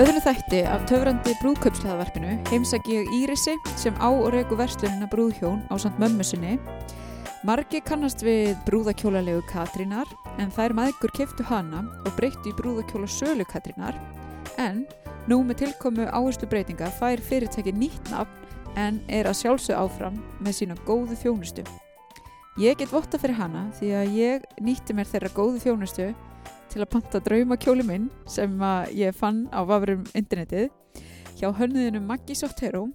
[0.00, 5.74] öðru þætti af töfrandi brúðkaupslaðvarpinu heimsæki ég Írisi sem á og reyku verslunina brúðhjón á
[5.78, 6.56] samt mömmu sinni.
[7.46, 10.10] Margi kannast við brúðakjólalegu Katrínar
[10.42, 13.94] en þær maðgur keftu hana og breyttu í brúðakjóla sölu Katrínar
[14.58, 14.82] en
[15.30, 20.58] nú með tilkomu áherslu breytinga fær fyrirtæki nýtt nafn en er að sjálfsög áfram með
[20.58, 21.62] sína góðu þjónustu.
[22.58, 26.14] Ég get votta fyrir hana því að ég nýtti mér þeirra góðu þjónustu
[26.72, 28.54] til að panta draumakjóli minn sem
[28.94, 30.70] ég fann á vafurum internetið
[31.38, 32.86] hjá hönnuðinu Maggi Sottero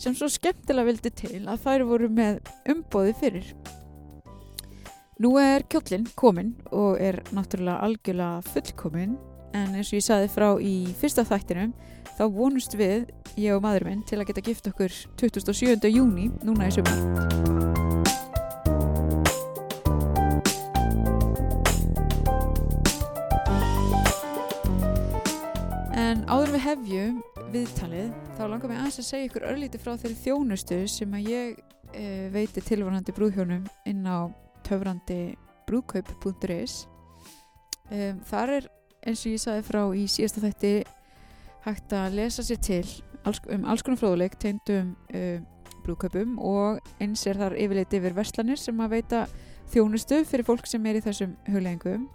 [0.00, 2.40] sem svo skemmtilega vildi til að þær voru með
[2.70, 3.50] umbóði fyrir.
[5.22, 9.14] Nú er kjólinn kominn og er náttúrulega algjörlega fullkominn
[9.54, 11.74] en eins og ég saði frá í fyrsta þættinum
[12.18, 13.08] þá vonust við,
[13.38, 15.90] ég og maður minn, til að geta gift okkur 27.
[15.90, 17.93] júni núna í sumar.
[26.04, 27.20] En áður við hefjum
[27.54, 31.60] viðtalið þá langar mig aðeins að segja ykkur örlíti frá þeirri þjónustu sem að ég
[31.96, 34.28] e, veiti tilvarandi brúðhjónum inn á
[34.66, 35.18] töfrandi
[35.68, 36.74] brúðkaup.is
[37.88, 38.68] e, Þar er
[39.06, 40.74] eins og ég saði frá í síðasta þætti
[41.64, 42.84] hægt að lesa sér til
[43.54, 45.38] um alls konar fróðuleik tegndum e,
[45.86, 49.24] brúðkaupum og eins er þar yfirleitt yfir verslanir sem að veita
[49.72, 52.10] þjónustu fyrir fólk sem er í þessum hugleggingum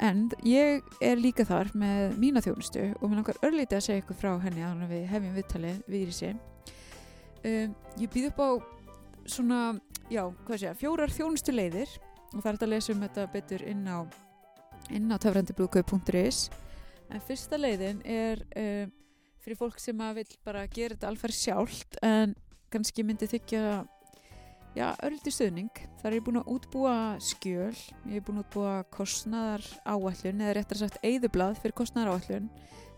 [0.00, 4.16] En ég er líka þar með mína þjónustu og mér langar örlítið að segja ykkur
[4.16, 6.38] frá henni að við hefjum viðtalið við í sig.
[7.40, 8.50] Um, ég býð upp á
[9.28, 9.60] svona,
[10.08, 11.92] já, hvað sé ég, fjórar þjónustu leiðir
[12.30, 13.98] og það er að lesa um þetta betur inn á,
[14.88, 16.40] inn á töfrandibrúðkaup.is
[17.10, 18.92] en fyrsta leiðin er um,
[19.40, 22.36] fyrir fólk sem að vil bara gera þetta alfæri sjálft en
[22.72, 23.82] kannski myndi þykja
[24.76, 25.70] já, örliti stuðning.
[26.00, 27.76] Þar er búin að útbúa skjöl,
[28.08, 32.50] ég er búin að útbúa kostnaðar áallun eða réttar sagt eigðublað fyrir kostnaðar áallun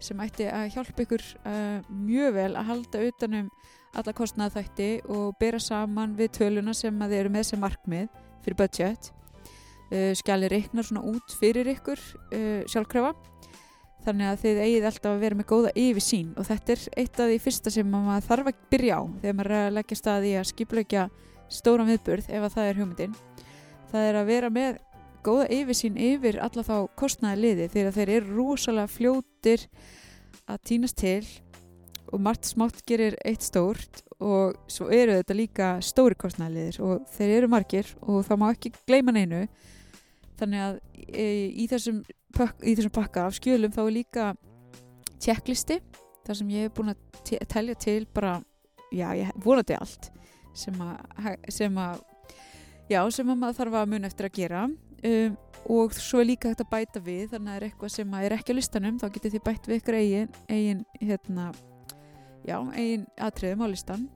[0.02, 3.50] sem ætti að hjálpa ykkur uh, mjög vel að halda utanum
[3.98, 8.58] alla kostnaðarþætti og bera saman við töluna sem að þið eru með sem markmið fyrir
[8.58, 9.12] budget.
[9.92, 13.14] Uh, skjali reiknar svona út fyrir ykkur uh, sjálfkrafa
[14.02, 17.20] þannig að þið eigið alltaf að vera með góða yfir sín og þetta er eitt
[17.20, 20.48] af því fyrsta sem maður þarf að byrja á þegar maður að leggja staði að
[20.50, 21.04] skipleggja
[21.52, 23.14] stóran viðburð ef að það er hugmyndin.
[23.92, 24.80] Það er að vera með
[25.22, 29.66] góða yfirsýn yfir alla þá kostnæði liði þegar þeir eru rosalega fljótir
[30.50, 31.22] að týnast til
[32.12, 37.06] og margt smátt gerir eitt stórt og svo eru þetta líka stóri kostnæði liðir og
[37.14, 39.44] þeir eru margir og það má ekki gleyma neinu.
[40.40, 41.26] Þannig að e,
[41.62, 42.00] í þessum,
[42.66, 44.30] í þessum pakka af skjölum þá er líka
[45.22, 45.78] tjekklisti
[46.26, 48.40] þar sem ég hef búin að telja til bara,
[48.90, 50.10] já, ég vonandi allt
[50.54, 52.02] sem að, sem að
[52.90, 54.62] já, sem að maður þarf að mun eftir að gera.
[55.02, 55.36] Um,
[55.72, 58.54] og svo er líka hægt að bæta við þannig að er eitthvað sem er ekki
[58.54, 61.44] á listanum þá getur þið bætt við ykkur eigin eigin, hérna
[62.46, 64.08] já, eigin atriðum á listan.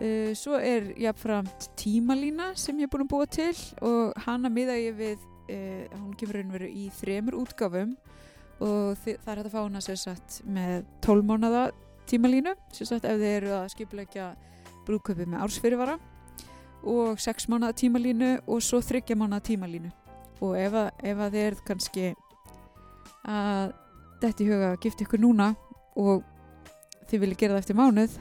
[0.00, 3.54] Uh, svo er jáfnframt tímalína sem ég er búin að búa til
[3.86, 7.94] og hana miða ég við uh, hún kemur raunveru í þremur útgáfum
[8.62, 11.68] og það er hægt að fá hana sérsagt með tólmónada
[12.10, 14.32] tímalínu sérsagt ef þið eru að skipleika
[14.86, 15.96] brúköpið með ársfyrirvara
[16.84, 19.90] og 6 mánuða tímalínu og svo 30 mánuða tímalínu.
[20.44, 22.06] Og ef að, ef að þið er kannski
[23.24, 23.74] að
[24.20, 25.50] þetta í huga að gifta ykkur núna
[26.00, 26.24] og
[27.08, 28.18] þið viljið gera það eftir mánuð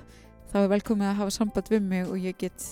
[0.51, 2.67] þá er velkomið að hafa samband við mig og ég get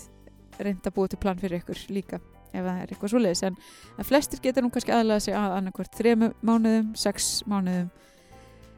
[0.62, 2.20] reynda að búa til plan fyrir ykkur líka
[2.52, 3.58] ef það er eitthvað svo leiðis en,
[4.06, 7.90] flestir geta nú kannski aðlæða sig að annarkvært 3 mánuðum, 6 mánuðum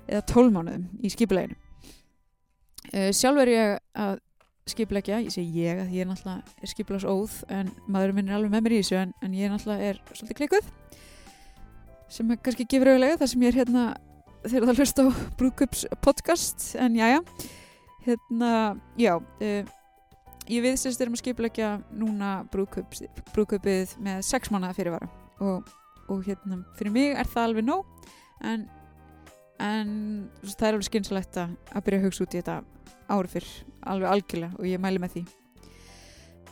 [0.07, 1.57] eða 12 mánuðum í skipuleginu
[2.93, 3.75] uh, sjálf er ég
[4.05, 4.21] að
[4.69, 8.37] skipleggja, ég segi ég að ég er náttúrulega er skiplags óð en maðurinn minn er
[8.37, 10.69] alveg með mér í þessu en, en ég er náttúrulega er svolítið klikuð
[12.13, 13.85] sem kannski gefur auðvitað það sem ég er hérna
[14.43, 15.05] þegar það hlust á
[15.39, 17.19] Brúkups podcast en jájá
[18.05, 18.51] hérna,
[18.99, 19.71] já uh,
[20.51, 25.09] ég viðsist erum að skipleggja núna Brúkupið með sex mánuða fyrirvara
[25.43, 25.67] og,
[26.07, 28.11] og hérna fyrir mig er það alveg nóg
[28.43, 28.67] en,
[29.63, 29.97] en
[30.43, 32.61] það er alveg skynsalegt að byrja að hugsa út í þetta
[33.13, 33.49] ári fyrr,
[33.87, 35.23] alveg algjörlega og ég mæli með því.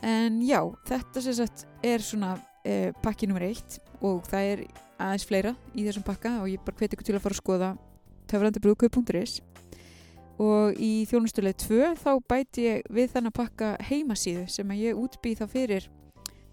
[0.02, 2.34] En já, þetta sem sagt er svona
[2.66, 4.64] eh, pakki nummer eitt og það er
[5.02, 7.72] aðeins fleira í þessum pakka og ég bara hveti ykkur til að fara að skoða
[8.32, 9.40] töfrandabrúðkaup.is
[10.42, 14.98] og í þjónustuleg 2 þá bæti ég við þannig að pakka heimasíðu sem að ég
[14.98, 15.88] útbýð þá fyrir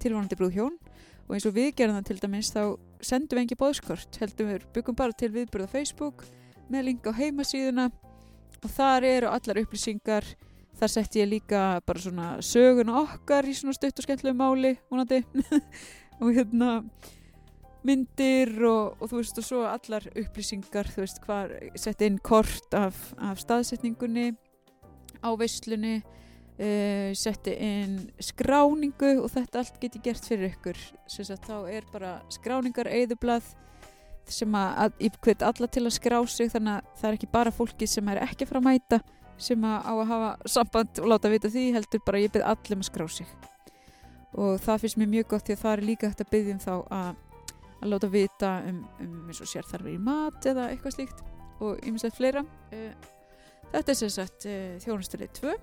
[0.04, 0.76] tilvonandi brúðhjón.
[1.30, 2.62] Og eins og við gerum það til dæmis þá
[3.06, 6.26] sendum við engi bóðskort heldum við byggum bara til viðbúrða Facebook
[6.70, 7.90] með link á heimasíðuna
[8.64, 10.28] og þar eru allar upplýsingar
[10.80, 15.24] þar sett ég líka bara svona söguna okkar í svona stutt og skemmtilegu máli vonandi.
[16.20, 16.82] Og hérna
[17.88, 22.76] myndir og, og þú veist og svo allar upplýsingar þú veist hvað sett inn kort
[22.76, 24.34] af, af staðsetningunni
[25.24, 30.84] á veislunni uh, setti inn skráningu og þetta allt geti gert fyrir ykkur.
[31.08, 33.48] Sem sagt þá er bara skráningar eðublað
[34.34, 37.88] sem að, hvet alla til að skrá sig þannig að það er ekki bara fólki
[37.90, 39.00] sem er ekki frá mæta
[39.40, 42.84] sem að á að hafa samband og láta vita því heldur bara ég byrð allum
[42.84, 43.30] að skrá sig.
[44.36, 46.64] Og það finnst mér mjög gott því að það er líka hægt að byggja um
[46.66, 47.12] þá að
[47.80, 51.22] að láta vita um, um eins og sérþarfir í mat eða eitthvað slíkt
[51.64, 52.44] og ymmislegt fleira.
[52.74, 52.92] Uh,
[53.72, 55.54] þetta er sem sagt uh, þjónusturlið 2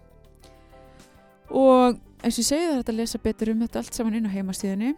[1.57, 4.17] og eins og ég segi það er hægt að lesa betur um þetta allt saman
[4.19, 4.95] inn á heimastíðinni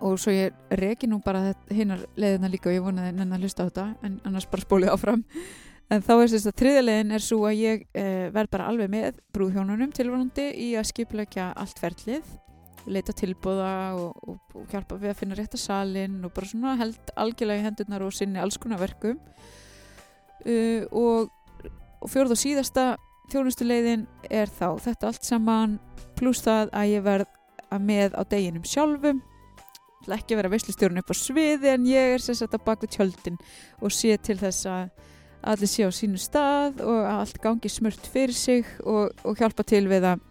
[0.00, 3.64] og svo ég reki nú bara hinnar leðina líka og ég vonaði nenn að hlusta
[3.64, 5.24] á þetta en annars bara spólið áfram.
[5.92, 9.20] En þá er þess að þriðalegin er svo að ég uh, verð bara alveg með
[9.36, 12.24] brúðhjónunum tilvonandi í að skipleika allt ferlið
[12.90, 17.12] leita tilbúða og, og, og hjálpa við að finna rétta salin og bara svona held
[17.16, 19.20] algjörlega í hendurnar og sinni alls konar verkum.
[20.44, 21.30] Uh, og,
[22.00, 22.86] og fjórð og síðasta
[23.32, 25.78] þjónustuleiðin er þá þetta allt saman
[26.18, 27.38] pluss það að ég verð
[27.72, 29.22] að með á deginum sjálfum
[30.04, 33.40] Það ekki að vera veslustjórun upp á sviði en ég er sérstaklega bak við tjöldin
[33.80, 35.10] og sé til þess að
[35.44, 39.66] allir sé á sínu stað og að allt gangi smurt fyrir sig og, og hjálpa
[39.68, 40.22] til við að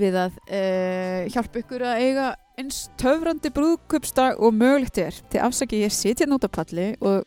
[0.00, 2.26] við að uh, hjálpa ykkur að eiga
[2.60, 5.16] eins töfrandi brúðköpsdag og mögulegt er.
[5.32, 7.24] Til afsaki ég sitja hérna út á palli og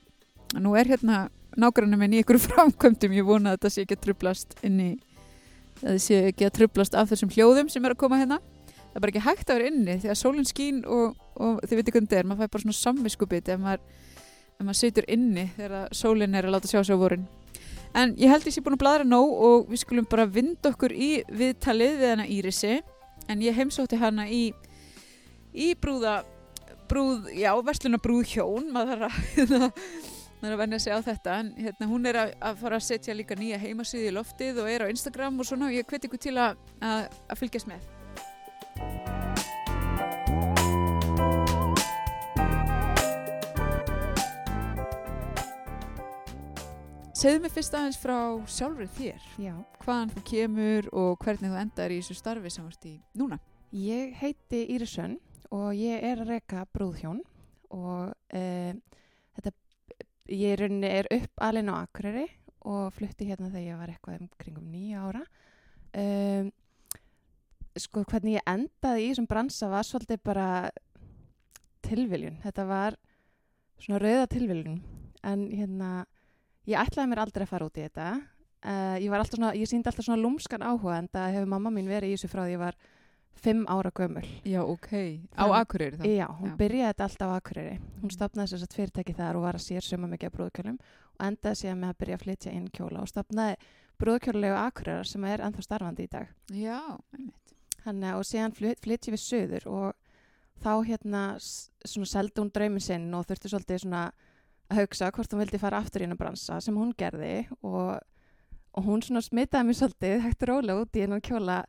[0.61, 1.27] nú er hérna
[1.57, 4.91] nákvæmlega minn í ykkur framkvæmdum ég vona að þetta sé ekki að trublast inn í
[5.81, 8.39] það sé ekki að trublast af þessum hljóðum sem er að koma hérna
[8.93, 11.79] það er bara ekki hægt að vera inni því að sólinn skín og, og þið
[11.79, 13.87] veitir hvernig þetta er maður fær bara svona samviskupið ef maður,
[14.61, 17.25] maður situr inni þegar sólinn er að láta sjá sig á vorin.
[17.97, 20.69] En ég held að ég sé búin að bladra nóg og við skulum bara vinda
[20.69, 22.77] okkur í viðtalið við hana Írisi.
[23.29, 24.43] En ég heimsótti hana í,
[25.53, 26.19] í brúða,
[26.89, 29.81] brúð, já, versluna brúð hjón, maður þarf að,
[30.49, 31.39] að venja sig á þetta.
[31.41, 34.71] En hérna, hún er að, að fara að setja líka nýja heimasíði í loftið og
[34.73, 37.85] er á Instagram og svona og ég hveti ykkur til að, að fylgjast með.
[47.23, 48.15] Segðu mig fyrst aðeins frá
[48.51, 49.27] sjálfur þér.
[49.39, 49.53] Já.
[49.79, 53.37] Hvaðan þú kemur og hvernig þú endar í þessu starfi sem vart í núna?
[53.71, 55.13] Ég heiti Írisön
[55.47, 57.21] og ég er að reyka brúðhjón
[57.71, 58.99] og uh,
[59.39, 59.55] þetta,
[60.35, 62.27] ég er, upp alveg á Akureyri
[62.59, 65.25] og flutti hérna þegar ég var eitthvað um kringum nýja ára.
[65.95, 66.51] Um,
[67.79, 70.49] sko hvernig ég endaði í þessum bransa var svolítið bara
[71.87, 72.41] tilviljun.
[72.43, 72.99] Þetta var
[73.79, 74.83] svona rauða tilviljun
[75.23, 76.01] en hérna
[76.69, 78.09] ég ætlaði mér aldrei að fara út í þetta.
[78.63, 82.13] Uh, ég, svona, ég síndi alltaf svona lúmskan áhuga en það hefur mamma mín verið
[82.13, 82.77] í þessu frá því ég var
[83.43, 84.23] fimm ára gömul.
[84.47, 84.91] Já, ok,
[85.35, 86.05] á Akureyri þá?
[86.07, 86.57] Já, hún já.
[86.61, 87.77] byrjaði þetta alltaf á Akureyri.
[87.99, 88.15] Hún mhm.
[88.15, 91.59] stopnaði þess að fyrirtæki þar og var að sér suma mikið af brúðkjölum og endaði
[91.59, 93.57] síðan með að byrja að flytja inn kjóla og stopnaði
[93.99, 96.31] brúðkjólulegu Akureyra sem er ennþá starfandi í dag.
[96.53, 96.79] Já,
[97.11, 97.55] einmitt.
[97.83, 99.87] Hanna, og síðan flyt, flytja við söður og
[100.63, 104.03] þá hérna svona seldi hún draumin sinn og þurfti svolítið svona
[104.71, 107.99] að hugsa hvort hún vildi fara aftur í hennu bransa sem hún gerði og,
[108.73, 111.63] og hún svona smitaði mér svolítið hægt og rólega út í hennu kjóla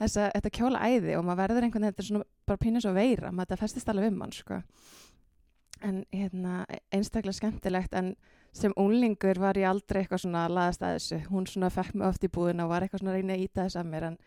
[0.00, 2.96] þessa, þetta kjóla æði og maður verður einhvern veginn þetta er svona bara pínus og
[2.98, 4.60] veira maður þetta festist alveg um hann sko.
[5.82, 6.62] En hérna
[6.94, 8.14] einstaklega skemmtilegt en
[8.54, 11.20] sem úlingur var ég aldrei eitthvað svona laðast að þessu.
[11.32, 13.80] Hún svona fekk mig oft í búðina og var eitthvað svona reyna að íta þess
[13.80, 14.18] að mér en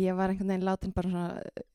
[0.00, 1.66] ég var einhvern veginn látin bara svona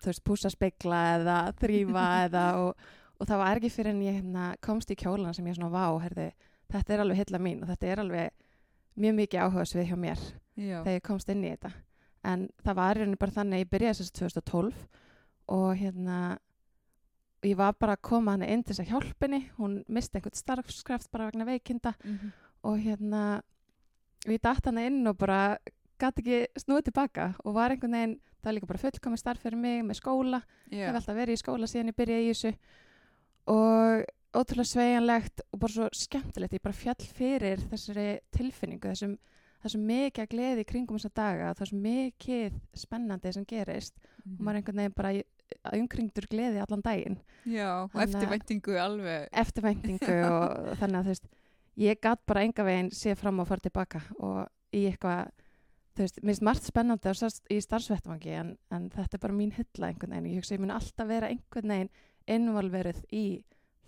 [0.00, 2.88] þú veist púsa speikla eða þrýfa eða og
[3.20, 6.00] og það var ekki fyrir en ég hérna, komst í kjólan sem ég svona vá,
[6.00, 6.30] herði,
[6.72, 8.46] þetta er alveg hilla mín og þetta er alveg
[9.00, 10.22] mjög mikið áhugaðsvið hjá mér
[10.56, 10.78] Já.
[10.82, 11.72] þegar ég komst inn í þetta.
[12.30, 14.86] En það var hérna bara þannig að ég byrjaði þess að 2012
[15.56, 16.16] og hérna
[17.46, 21.10] ég var bara að koma hann inn til þess að hjálpini hún misti einhvern starfskraft
[21.12, 22.32] bara vegna veikinda mm -hmm.
[22.68, 23.42] og hérna
[24.26, 25.58] við dætt hann inn og bara
[25.98, 29.56] gæti ekki snúið tilbaka og var einhvern veginn, það var líka bara fullkomið starf fyrir
[29.56, 32.52] mig með skóla, ég hef alltaf verið í skóla síðan ég byrjaði í þessu
[33.46, 34.04] og
[34.36, 39.16] ótrúlega sveianlegt og bara svo skemmtilegt ég bara fjall fyrir þessari tilfinningu þessum,
[39.64, 44.32] þessum mikið að gleði kringum þessa daga þessum mikið spennandi sem gerist mm -hmm.
[44.32, 44.44] og mhm.
[44.44, 45.12] maður einhvern veginn bara
[45.74, 51.26] umkringdur gleði allan daginn Já, og eftirvæntingu alveg Eftirvæntingu og þannig að þú veist
[51.76, 55.30] ég gæt bara enga veginn sé fram og fara tilbaka og í eitthvað
[55.96, 57.12] þú veist, mér finnst margt spennandi
[57.50, 60.70] í starfsvettvangi en, en þetta er bara mín hylla einhvern veginn, ég hugsa ég mun
[60.70, 61.90] alltaf vera einhvern veginn
[62.26, 63.24] involverið í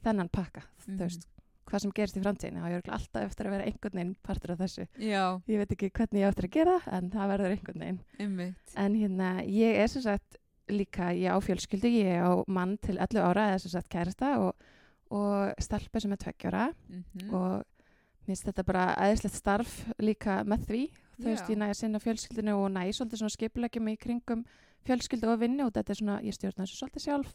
[0.02, 0.82] þennan pakka mm.
[0.84, 1.02] þú mhm.
[1.04, 1.28] veist,
[1.68, 4.54] hvað sem gerist í framtíðinu og ég er alltaf eftir að vera einhvern veginn partur
[4.54, 5.24] af þessu Já.
[5.48, 8.76] ég veit ekki hvernig ég eftir að gera en það verður einhvern veginn Einmitt.
[8.76, 10.38] en hérna, ég er sem sagt
[10.72, 14.66] líka ég á fjölskyldu, ég á mann til 11 ára eða sem sagt kærasta og,
[15.12, 17.30] og stelpa sem er tveggjára Mhm.
[17.34, 17.64] og
[18.22, 20.82] mér finnst þetta bara aðeinslegt starf líka með því
[21.18, 24.44] þú veist, ég næ að sinna fjölskyldinu og næ svolítið svona skipulegjum í kringum
[24.86, 27.34] fjölskyldu og vinnu og þetta er svona, ég stjórna þessu svolítið sjálf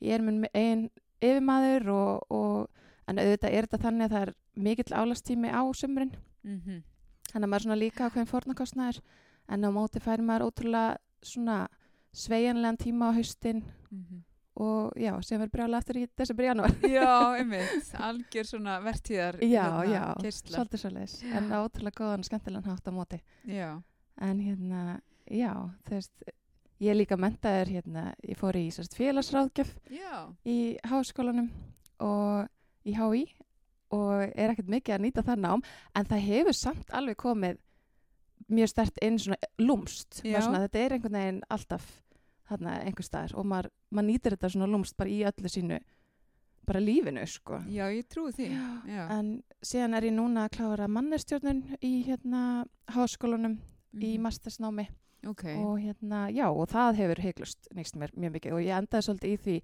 [0.00, 0.90] ég er minn einn
[1.22, 2.68] yfirmaður og, og
[3.08, 6.14] en auðvitað er þetta þannig að það er mikill álastími á sumrin.
[6.44, 6.82] Mhm.
[7.32, 9.00] þannig að maður er svona líka ákveðin fórnarkostnaður
[9.48, 11.66] en á móti fær maður ótrúlega svona
[12.14, 14.22] sveigjanlegan tíma á haustin Mhm.
[14.56, 16.70] og já, sem er brjála eftir í desember janúar.
[16.82, 20.56] Já, einmitt, algjör svona vertíðar já, hérna, já, keyrsla.
[20.56, 23.20] svolítið svolítið en ótrúlega góðan og skemmtilegan hátt á móti.
[23.44, 23.82] Já,
[24.20, 25.52] en hérna, já,
[25.84, 26.22] þú veist
[26.80, 31.50] ég er líka mentaður hérna, ég fór í sérst, félagsráðgjöf já, í háskólanum
[32.04, 32.48] og
[32.86, 33.22] í HÍ
[33.96, 35.62] og er ekkert mikið að nýta það nám
[35.96, 37.58] en það hefur samt alveg komið
[38.52, 40.36] mjög stert inn svona lúmst Já.
[40.36, 41.86] Maður svona, þetta er einhvern veginn alltaf
[42.46, 45.78] þarna einhver staðar og maður, maður nýtir þetta svona lúmst bara í öllu sínu
[46.66, 48.66] bara lífinu sko já, ég trúi því Já.
[48.90, 49.02] Já.
[49.16, 53.56] en síðan er ég núna að klára mannestjórnun í hérna háskólanum
[53.96, 54.22] í Mhm.
[54.26, 54.88] mastersnámi
[55.26, 58.54] Ok, og hérna, já, og það hefur heiklust nýst mér mjög mikið.
[58.54, 59.56] Og ég endaði svolítið í því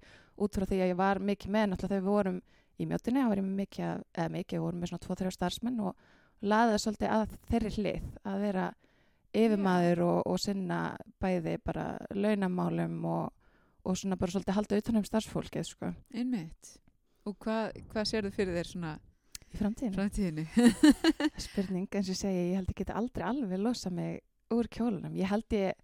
[0.43, 2.39] út frá því að ég var mikið með náttúrulega þegar við vorum
[2.73, 6.09] í mjóttinni, þá var ég mikið, eða mikið, við vorum með svona 2-3 starfsmenn og
[6.43, 8.65] laðið svolítið að þeirri hlið að vera
[9.33, 10.81] yfirmaður og, og sinna
[11.21, 11.85] bæði bara
[12.17, 13.31] launamálum og,
[13.87, 16.75] og svona bara svolítið halda utanum starfsfólkið, sko, einmitt.
[17.29, 18.93] Og hvað hva sér þið fyrir þér svona
[19.53, 19.95] í framtíðinu.
[19.95, 20.45] framtíðinni?
[21.45, 22.59] Spurning, eins og ég segi, ég
[24.57, 25.15] úr kjólunum.
[25.17, 25.79] Ég held ég,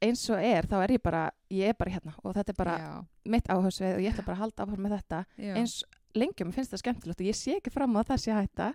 [0.00, 2.76] eins og er, þá er ég bara, ég er bara hérna og þetta er bara
[2.80, 2.90] já,
[3.34, 5.22] mitt áhersvið og ég ætla bara að halda áfram með þetta.
[5.36, 5.54] Já.
[5.60, 5.76] eins
[6.16, 8.70] lengi mér finnst það skemmtilegt og ég sé ekki fram á að það sé hætta.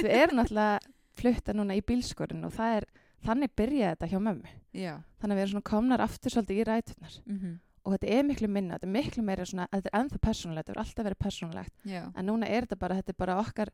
[0.00, 2.86] Við erum náttúrulega flutta núna í bílskorinn og það er,
[3.26, 4.54] þannig byrjaði þetta hjá mömmu.
[4.72, 4.94] Já.
[5.20, 7.18] Þannig að við erum svona komnar aftur svolítið í ræturnar.
[7.26, 10.68] Mm og þetta er miklu minna, þetta er miklu meira svona, þetta er ennþá persónulegt,
[10.68, 11.74] þetta er alltaf verið persónulegt.
[12.12, 13.72] En núna er þetta bara, þetta er bara okkar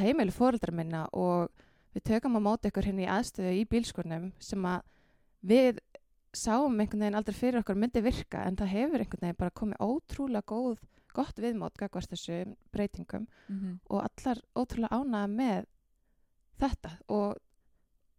[0.00, 1.65] heimili fóreldrar minna og
[1.96, 4.82] við tökum á móti ykkur hérna í aðstöðu í bílskurnum sem að
[5.46, 5.80] við
[6.36, 9.84] sáum einhvern veginn aldrei fyrir okkur myndi virka en það hefur einhvern veginn bara komið
[9.86, 10.82] ótrúlega góð,
[11.16, 12.42] gott viðmót gagvart þessu
[12.74, 15.68] breytingum mm og allar ótrúlega ánæða með
[16.60, 17.36] þetta og,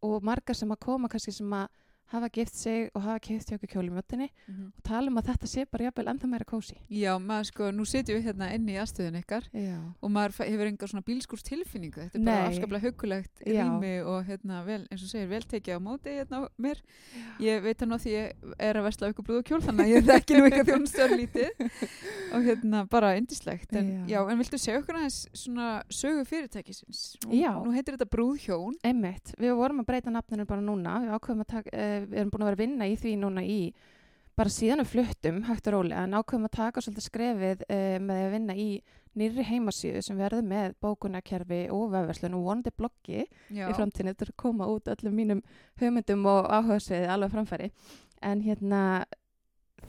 [0.01, 1.67] og margar sem að koma kannski sem að
[2.11, 5.65] hafa gift sig og hafa keift hjá okkur kjólumjötinni og tala um að þetta sé
[5.71, 9.19] bara jafnvel ennþá meira kósi Já, maður sko, nú sitjum við hérna inni í aðstöðun
[9.21, 12.51] ykkar Já, og maður hefur enga svona bílskúrs tilfinningu þetta er bara Nei.
[12.53, 13.65] afskaplega huggulegt Já.
[13.67, 16.79] rými og hérna vel, eins og segir, vel tekið á móti hérna mér.
[17.43, 19.91] Ég veit hann á því ég er að versla ykkur brúð og kjól þannig að
[19.93, 21.49] ég þekki nú eitthvað þjónustöður lítið
[22.37, 24.15] og hérna bara indislegt en, Já.
[24.15, 24.19] já.
[24.31, 27.03] en viltu segja okkur aðeins svona sögu fyrirtækisins?
[27.25, 27.51] Nú, Já.
[27.59, 28.77] nú heitir þetta brúðhjón.
[28.87, 32.31] Einmitt, við vorum að breyta nafninu bara núna, við ákveðum að taka, uh, við erum
[32.33, 33.59] búin að vera að vinna í því núna í,
[34.37, 38.23] bara síðan við fluttum, hægt og rólega, en ákveðum að taka svolítið skrefið uh, með
[38.23, 38.69] að vinna í
[39.17, 44.27] nýrri heimasíðu sem verður með bókunarkerfi og vefverslun og vonandi bloggi já, í framtíðinu til
[44.29, 45.41] að koma út öllum mínum
[45.81, 47.71] hugmyndum og áhugaðsviði alveg framfæri.
[48.25, 48.81] En hérna,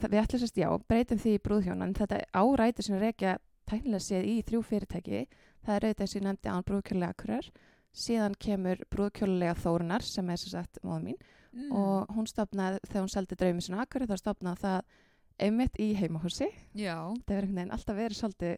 [0.01, 3.37] við ætlum sérst, já, breytum því í brúðhjón, en þetta áræti sem rekja
[3.69, 5.25] tæknilega séð í þrjú fyrirtæki,
[5.65, 7.49] það er auðvitað og ég nefndi án brúðkjölulega kurar,
[7.93, 11.19] síðan kemur brúðkjölulega Þórunar sem er sem sagt móða mín
[11.53, 11.69] mm.
[11.75, 14.81] og hún stopnaði þegar hún seldi draumi sinna akkur þá stopnaði það
[15.39, 16.49] einmitt í heimahúsi.
[16.75, 18.57] Já, það verður einhvern veginn alltaf verið svolítið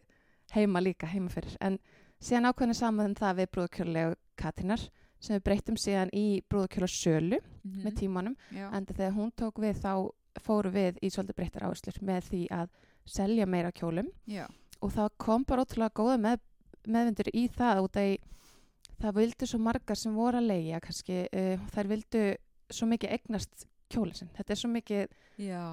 [0.52, 1.54] heima líka heima fyrir.
[1.62, 1.78] En
[2.22, 4.82] síðan ákveðinu saman það við brúðkjölulega Katinar
[5.22, 8.34] sem við breytum síðan í brúðkjölulega sölu mm með tímanum.
[8.50, 8.68] Já.
[8.74, 10.10] en þegar hún tók við þá
[10.42, 12.68] fóru við í svolítið breyttar áherslur með því að
[13.06, 14.08] selja meira kjólum.
[14.26, 14.46] Já,
[14.82, 16.40] og það kom bara ótrúlega góða með,
[16.86, 18.12] meðvindur í það út að
[19.02, 22.24] það vildu svo margar sem voru að leia kannski, uh, þær vildu
[22.78, 25.64] svo mikið eignast kjólinn sinn þetta er svo mikið, já,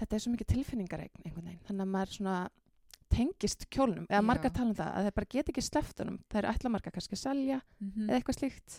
[0.00, 2.36] þetta er svo mikið tilfinningaregn einhvern veginn, þannig að maður svona
[3.12, 4.26] tengist kjólnum, eða Já.
[4.26, 6.94] margar tala um það að þeir bara get ekki sleppt honum, það eru ætla margar
[6.96, 8.78] kannski að selja mm eða eitthvað slíkt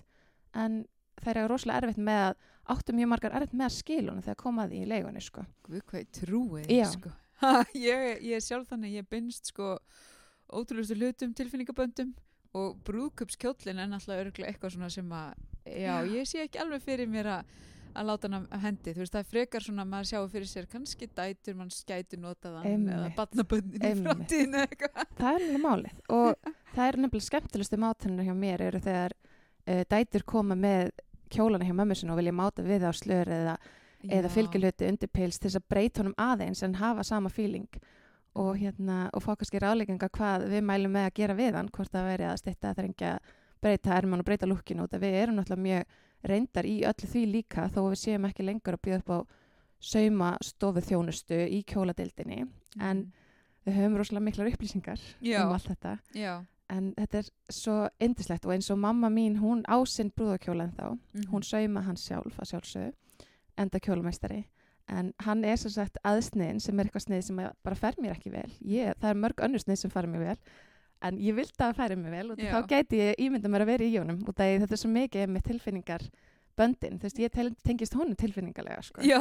[0.64, 0.76] en
[1.22, 2.36] það er rosalega erfitt með að
[2.76, 5.46] áttu mjög margar erfitt með að skilunum þegar komaði í leigunni sko.
[5.66, 6.68] Guð hvað ég trúi Já.
[6.68, 7.14] því, sko.
[7.38, 9.76] Ha, ég, ég er sjálf þannig, ég binst sko
[10.50, 12.16] ótrúlustu hlutum, tilfinningaböndum
[12.56, 17.10] og brúðköpskjóllin er náttúrulega örgulega eitthvað svona sem að, já, ég sé ekki alveg fyrir
[17.12, 17.56] mér að
[17.98, 20.50] að láta hann að hendi, þú veist, það er frekar svona að maður sjáu fyrir
[20.52, 22.94] sér kannski dætur, mann skætur notaðan Einmitt.
[22.94, 25.02] eða batnaböndin í framtíðinu eitthvað.
[25.18, 29.84] það er nefnilega málið og það er nefnilega skemmtilegustu mátunar hjá mér eru þegar uh,
[29.96, 30.92] dætur koma með
[31.34, 33.58] kjólana hjá mömmu sinni og vilja máta við á slör eða,
[34.06, 34.34] eða Já.
[34.38, 37.68] fylgjuhluti undirpils til þess að breyta honum aðeins en hafa sama feeling
[38.38, 38.62] og, Mm.
[38.62, 42.06] hérna, og fá kannski ráðleikinga hvað við mælum með að gera við hann hvort það
[42.12, 43.12] veri að styrta að þrengja
[43.62, 45.84] breyta erman og breyta lukkinu út að við erum náttúrulega mjög
[46.32, 49.20] reyndar í öllu því líka þó við séum ekki lengur að bjóða upp á
[49.80, 52.40] sauma stofu þjónustu í kjóladeildinni
[52.80, 53.12] en Mhm.
[53.66, 58.46] við höfum rosalega miklar upplýsingar já, um allt þetta já, en þetta er svo indislegt
[58.46, 61.32] og eins og mamma mín hún á sinn brúðakjóla en þá mhm.
[61.32, 62.94] hún sauma hann sjálf að sjálfsögðu
[63.58, 64.46] enda kjólameistari
[64.90, 68.32] en hann er svo sagt aðsniðin sem er eitthvað snið sem bara fer mér ekki
[68.32, 68.50] vel.
[68.64, 70.38] Ég, það er mörg önnur snið sem fara mér vel
[71.08, 72.52] en ég vildi að það færi mér vel og Já.
[72.56, 74.24] þá gæti ég ímynda mér að vera í honum.
[74.28, 76.08] Og það er þetta svo mikið með tilfinningar
[76.58, 79.20] böndin, þú veist, ég tel, tengist honum tilfinningarlega sko, já,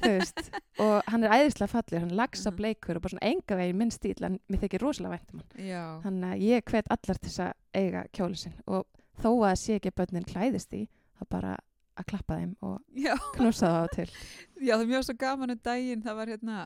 [0.00, 0.38] þú veist
[0.86, 2.56] og hann er æðislega fallur, hann lagsa Mhm.
[2.56, 5.66] bleikur og bara svona enga veginn minn stíl en mér þykir rosalega væntum hann.
[5.68, 8.86] Já, þannig að ég hvet allar til þess að eiga kjóli sinn og
[9.20, 11.52] þó að sé ekki að börnin klæðist í þá bara
[11.98, 12.80] að klappa þeim og
[13.36, 14.08] knúsa það á til.
[14.66, 16.58] Já, það er mjög svo gaman um daginn, það var hérna,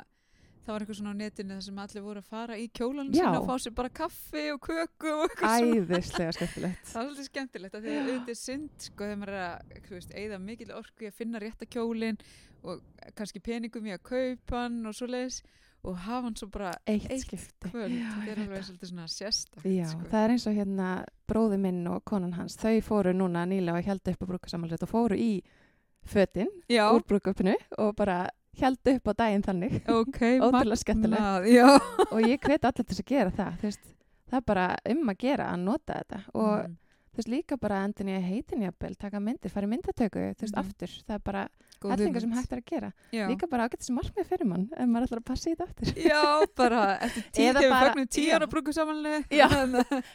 [0.63, 3.19] það var eitthvað svona á netinu þar sem allir voru að fara í kjólan Já.
[3.19, 6.87] sinna og fá sér bara kaffi og köku og æðislega skemmtilegt.
[6.93, 9.99] Það er svolítið skemmtilegt að því að auðvitað synd sko þegar maður er að, þú
[9.99, 12.23] veist, eigða mikil orku í að finna rétta kjólin
[12.63, 12.85] og
[13.19, 15.43] kannski peningum í að kaupa hann og svo leiðis
[15.85, 17.71] og hafa hann svo bara eitt, Eitt skipti.
[17.71, 18.67] kvöld, Já, ég er alveg það.
[18.69, 20.05] svolítið svona sérstakt Já, sko.
[20.13, 20.91] það er eins og hérna
[21.29, 24.93] bróði minn og konan hans, þau fóru núna nýlega og held upp á brúkasamalrið og
[24.93, 25.43] fóru í
[26.07, 29.81] fötin Já, úr brúkupinu og bara held upp á daginn þannig.
[29.89, 31.69] Ok, ótrúlega Já,
[32.13, 33.81] og ég hvet allir til að gera það veist,
[34.31, 36.77] það er bara um að gera að nota þetta og Mhm.
[37.13, 40.55] Þú veist líka bara endin ég heitin jafnvel, taka myndir, fara í myndatöku þú veist
[40.57, 40.63] Mhm.
[40.63, 41.43] aftur, það er bara
[41.83, 42.93] góð hellinga sem hægt er að gera.
[43.13, 43.27] Já.
[43.29, 45.93] líka bara ágætt sem markmið fyrir mann ef maður ætlar að passa í þetta aftur.
[45.99, 48.35] Já, bara eftir tíu, Eða þegar við fagnum já.
[48.39, 49.21] ára brúku samanlega.
[49.43, 49.49] Já.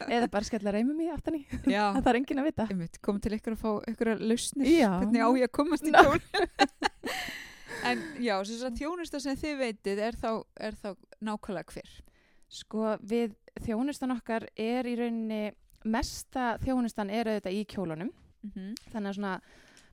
[0.08, 1.42] eða bara skella reymum í aftan í.
[1.68, 2.66] Það þarf enginn að vita.
[2.70, 4.66] Einmitt, komum til ykkur að fá ykkur að lausnir.
[4.66, 6.20] Hvernig á ég að komast í kjól
[7.86, 10.88] En já, þess að þjónusta sem þið veitið er þá, er þá
[11.22, 11.90] nákvæmlega hver?
[12.50, 15.52] Sko við þjónustan okkar er í rauninni
[15.84, 18.12] mesta þjónustan er auðvitað í kjólunum.
[18.38, 18.74] Mm -hmm.
[18.92, 19.40] þannig að svona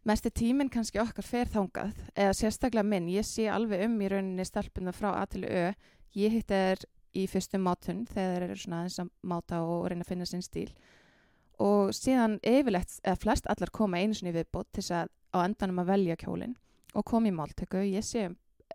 [0.06, 4.46] mesti tíminn kannski okkar fer þangað eða sérstaklega minn, ég sé alveg um í rauninni
[4.46, 5.74] stelpuna frá A til Ö.
[6.16, 6.78] Ég hitt er
[7.16, 10.46] í fyrstu mátun þegar þeir eru svona aðeins að máta og reyna að finna sinn
[10.46, 10.72] stíl.
[11.60, 15.38] Og síðan yfirlegt, eða flest allar koma einu sinni í viðbót til þess að á
[15.44, 16.56] endanum að velja kjólinn
[16.96, 18.30] og koma í máltöku, ég sé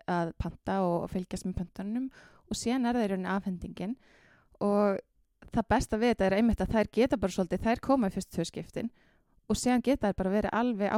[0.09, 2.09] að panta og fylgjast með pöntunum
[2.49, 3.95] og síðan er það í rauninni afhendingin.
[4.61, 4.99] Og
[5.51, 8.45] það besta við þetta er einmitt að þær geta bara svolítið, þær koma í fyrstu
[8.47, 8.91] skiptin
[9.49, 10.93] og síðan geta þær bara verið alveg.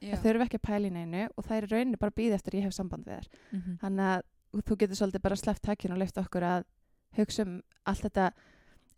[0.00, 0.14] Já.
[0.14, 2.66] Það þurfi ekki að pæla í neinu og þær í rauninni bara býða eftir ég
[2.66, 3.28] hef samband við þær.
[3.52, 3.78] Mhm.
[3.80, 4.22] Þannig að
[4.66, 6.64] þú getur svolítið bara sleppt takkinu og leift okkur að
[7.16, 8.32] hugsa um allt þetta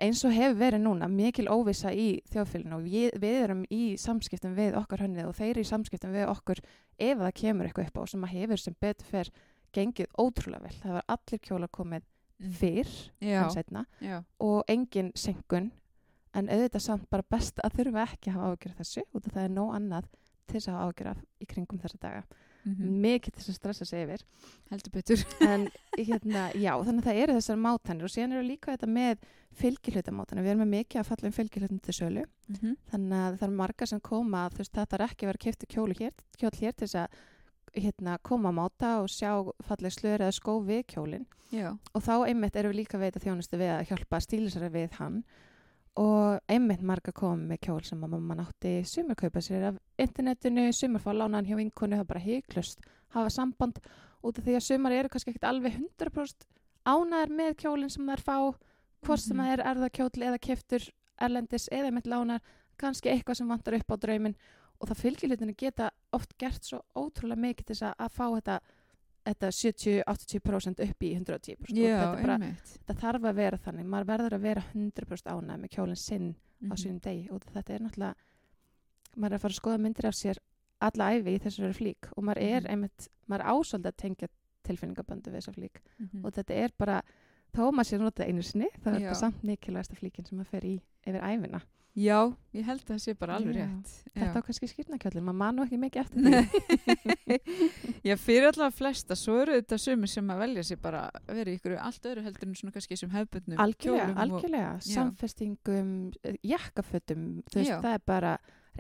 [0.02, 4.56] eins og hefur verið núna, mikil óvisa í þjóðfélaginu og við, við erum í samskiptum
[4.56, 6.62] við okkar hönnið og þeir eru í samskiptum við okkur
[6.98, 9.30] ef það kemur eitthvað upp á sem að hefur sem betur fer
[9.72, 10.74] gengið ótrúlega vel.
[10.82, 12.08] Það var allir kjóla komið.
[12.58, 12.88] Fyrr
[13.20, 13.86] en setna
[14.40, 15.70] og engin senkun
[16.34, 19.44] en auðvitað samt bara best að þurfa ekki að hafa ágjörð þessu út af það
[19.44, 20.06] er nóg annað
[20.46, 22.22] til þess að hafa ágjörð í kringum þessa daga.
[22.64, 23.00] mhm.
[23.02, 24.22] Mikið til þess að stressa sig yfir.
[24.70, 28.72] heldur betur En hérna, já, þannig að það eru þessar mátanir og síðan eru líka
[28.72, 29.18] þetta með
[29.52, 30.42] fylgihlutamátana.
[30.42, 32.24] Við erum með mikið að falla um fylgihlutum til sölu.
[32.48, 32.76] Mhm.
[32.90, 35.94] Þannig að það eru margar sem koma, þú veist, þetta er ekki að kiptu kjólu
[35.98, 37.08] hér, kjól hér til þess að
[37.74, 39.30] hérna, koma að máta og sjá
[39.66, 41.26] falleg slör eða skó við kjólinn.
[41.94, 45.22] Og þá einmitt erum við líka veita þjónustu við að hjálpa stílisara við hann.
[46.00, 50.70] Og einmitt marga komið með kjól sem að mamma nátti sumar kaupa sér af internetinu,
[50.72, 52.80] sumar fá lánaðan hjá vinkonu, það bara heiklust
[53.12, 53.78] hafa samband.
[54.24, 56.46] Út af því að sumar eru kannski ekkert alveg 100%
[56.88, 58.36] ánæðar með kjólinn sem þær fá
[59.04, 59.44] hvort sem Mhm.
[59.44, 60.88] það er erðakjóll eða keftur
[61.20, 62.40] erlendis eða einmitt lánar
[62.78, 64.34] kannski eitthvað sem vantar upp á drauminn
[64.82, 68.60] og það fylgjulitinu geta oft gert svo ótrúlega mikið til þess að, að fá þetta
[69.22, 73.86] þetta 70-80% upp í 110% og já, þetta, bara, þetta þarf að vera þannig.
[73.92, 76.78] Maður verður að vera 100% ánæg með kjólinn sinn á Mhm.
[76.82, 77.28] sínum degi.
[77.30, 78.14] Og þetta er náttúrulega
[79.16, 80.38] maður er að fara að skoða myndir af sér
[80.80, 82.08] alla æfi í þessari flík.
[82.16, 82.70] Og maður er Mhm.
[82.72, 84.28] einmitt, maður er ásöld að tengja
[84.64, 85.76] tilfinningaböndu við þessa flík.
[86.00, 86.24] Mhm.
[86.24, 87.02] og þetta er bara,
[87.54, 90.46] þó að maður sé notað einu sinni, þá er þetta samt mikilvægasta flíkin sem maður
[90.50, 93.64] fer í yfir æfina Já, ég held að það sé bara alveg Já.
[93.68, 96.22] rétt þetta á kannski skýrnakjöllin, maður man nú ekki mikið eftir
[97.26, 97.36] því
[98.08, 101.52] Já, fyrir allavega flesta, svo eru þetta sumir sem að velja sér bara að vera
[101.52, 104.96] í ykkur allt öðru heldur en svona kannski sem hefbundnum algjörlega, og- algjörlega, Já.
[104.96, 105.92] samfestingum
[106.24, 107.78] eh, jakkafötum, þú veist, Já.
[107.84, 108.32] það er bara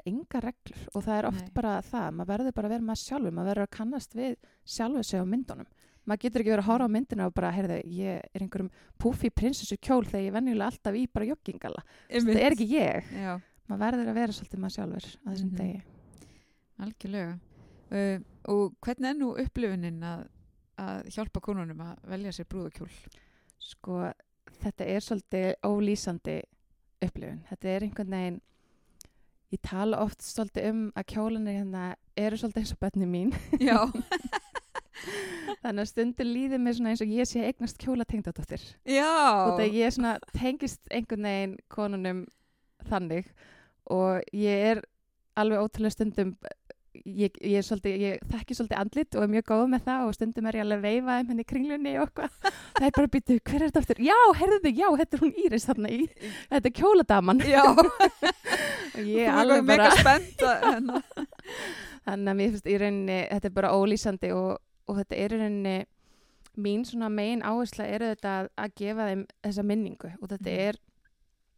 [0.08, 1.52] enga reglur og það er oft Nei.
[1.60, 5.04] bara það, maður verður bara að vera maður sjálfur maður verður að kannast við sjálfur
[5.04, 5.68] sig á myndunum
[6.06, 9.30] maður getur ekki verið að horfa á myndina og bara heyrðu, ég er einhverjum púfi
[9.30, 13.32] prinsessu kjól þegar ég venjulega alltaf í bara joggingala það er ekki ég, Já,
[13.70, 15.56] maður verður að vera svolítið maður sjálfur á þessum Mhm.
[15.62, 15.82] degi
[16.82, 17.38] algjörlega
[17.92, 20.22] uh, Og hvernig er nú upplifunin að,
[20.82, 22.88] að hjálpa konunum að velja sér brúðakjól?
[23.62, 23.98] sko,
[24.58, 26.40] þetta er svolítið ólýsandi
[27.02, 27.38] upplifun.
[27.48, 28.40] Þetta er einhvern veginn,
[29.54, 31.84] ég tala oft svolítið um að kjólanir hérna
[32.18, 33.30] eru svolítið eins og bönni mín.
[33.62, 33.78] Já,
[35.62, 39.78] þannig að stundur líður mér svona eins og ég sé eignast kjóla tengdadóttir og það
[39.78, 42.24] ég svona tengist einhvern veginn konunum
[42.90, 43.32] þannig
[43.90, 44.84] og ég er
[45.38, 46.36] alveg ótrúlega stundum
[46.92, 50.16] ég, ég, er svolítið, ég þekki svolítið andlit og er mjög góð með það og
[50.16, 52.34] stundum er ég alveg að veifa um henni í kringlunni og eitthvað
[52.76, 54.02] það er bara að byttu, hver er þetta aftur?
[54.08, 56.00] Já, herðu þig, já, þetta er hún Íris þarna í
[56.52, 57.62] þetta er kjóladaman Já.
[58.96, 60.18] og ég er alveg mega bara
[60.66, 61.00] hérna.
[62.06, 64.52] þannig að mér finnst í rauninni þetta er bara ólýsandi og,
[64.92, 65.74] og þetta er í rauninni
[66.60, 70.64] mín svona megin áhersla er þetta að, að gefa þeim þessa minningu og þetta Mhm.
[70.68, 70.78] er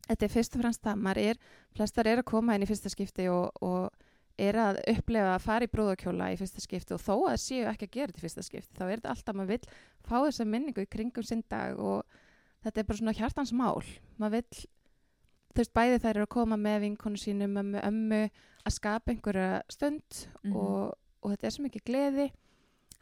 [0.09, 1.39] þetta er fyrst og fremst það, maður er
[1.75, 3.91] flestar er að koma inn í fyrsta skipti og, og
[4.39, 7.87] er að upplefa að fara í brúðakjóla í fyrsta skipti og þó að séu ekki
[7.89, 9.69] að gera þetta í fyrsta skipti, þá er þetta alltaf maður vill
[10.05, 12.05] fá þessa minningu í kringum sinn dag og
[12.65, 13.83] þetta er bara svona hjartans mál
[14.19, 14.65] maður vill,
[15.55, 18.23] þú veist, bæði þær eru að koma með vinkonu sínu, mömmu, ömmu
[18.67, 20.57] að skapa einhverja stund Mhm.
[20.57, 22.27] og, og þetta er svo mikið gleði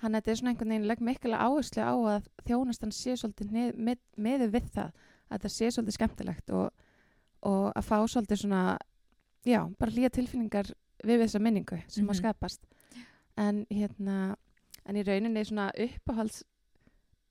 [0.03, 3.75] hann þetta er svona einhvern veginn legg mikla áherslu á að þjónastan sé svolítið nið,
[3.89, 6.71] með, meðu við það að þetta sé svolítið skemmtilegt og,
[7.49, 8.63] og að fá svolítið svona
[9.47, 12.11] já, bara hlýja tilfinningar við þessa minningu sem Mhm.
[12.13, 12.67] að skapast
[13.37, 14.37] en hérna
[14.87, 16.43] en í rauninni svona uppáhalds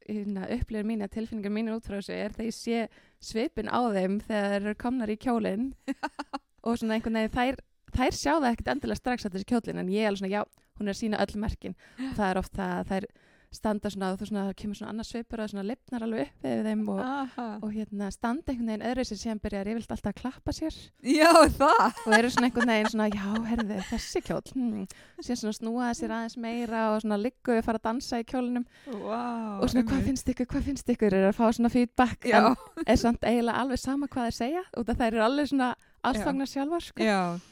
[0.07, 2.79] hérna, upplifur mín að tilfinningar mínu út frá þessu er þegar ég sé
[3.21, 5.67] svipin á þeim þegar þeir eru komnar í kjólinn
[6.65, 7.59] og svona einhvern veginn þær,
[7.95, 10.43] þær sjá það ekkert endilega strax að þessi kjólinn en ég er alveg svona já,
[10.79, 13.11] hún er að sína öll merkin og það er oft það að þær
[13.51, 16.45] standa svona og þú svona, það kemur svona annars svipur og svona lifnar alveg upp
[16.45, 17.47] við þeim og, Aha.
[17.59, 21.31] og hérna standa einhvern veginn öðru sem síðan byrjar yfirlt alltaf að klappa sér Já,
[21.57, 21.99] það.
[22.05, 24.87] og eru svona einhvern veginn svona já, herðu, þessi kjól hmm.
[25.19, 28.67] síðan svona snúaði sér aðeins meira og svona liggu við fara að dansa í kjólinum
[28.87, 32.53] Wow, og svona hvað finnst ykkur, hvað finnst ykkur er að fá svona feedback Já,
[32.55, 35.73] en er samt eiginlega alveg sama hvað þeir segja af þær eru alveg svona
[36.07, 37.03] ástfagnar sjálfar sko.
[37.03, 37.50] já.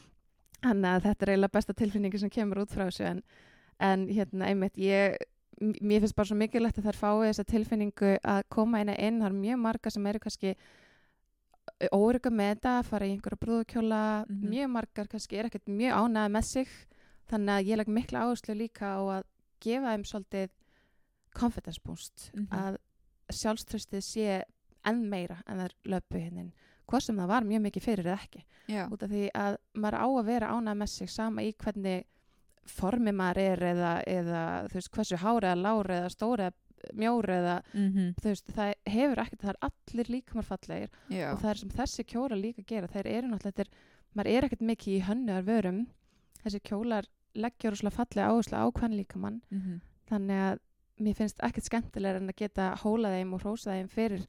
[0.63, 3.22] Þannig að þetta er eiginlega besta tilfinningi sem kemur út frá þessu en,
[3.80, 5.15] en hérna einmitt ég,
[5.62, 9.30] mér finnst bara svo mikilvægt að þær fái þessa tilfinningu að koma inn inn, það
[9.30, 10.56] er mjög marga sem eru kannski
[11.95, 14.50] órygga með þetta, fara í einhverja brúðukjóla Mhm.
[14.52, 16.67] mjög margar kannski er ekkert mjög ánæða með sig
[17.30, 19.24] þannig að ég legg mikla áherslu líka á að
[19.62, 20.50] gefa þeim svolítið
[21.34, 22.48] confidence boost Mhm.
[22.52, 22.78] að
[23.32, 24.43] sjálfströstið sé
[24.86, 26.52] enn meira en þær löpu hennin
[26.89, 28.41] hvað sem það var mjög mikið fyrir eða ekki
[28.73, 28.84] Já.
[28.91, 32.04] út af því að maður á að vera ánægð með sig sama í hvernig
[32.69, 37.34] formi maður er eða, eða þú veist, hversu hári eða lári eða stóri eða mjóri
[37.36, 41.32] eða Mm þú veist, það hefur ekkert, það er allir líkamar fallegir Já.
[41.34, 43.71] og það er sem þessi kjólar líka gera þeir eru náttúrulega, þetta er,
[44.15, 45.82] maður er ekkert mikið í hönnuðar vörum
[46.43, 49.82] þessi kjólar leggja rosalega fallega áherslu á hvern líkamann Mhm.
[50.10, 50.60] þannig að
[50.99, 54.23] mér finnst ekkert skemmtilegur en að geta hólað þeim og hrósa þeim fyrir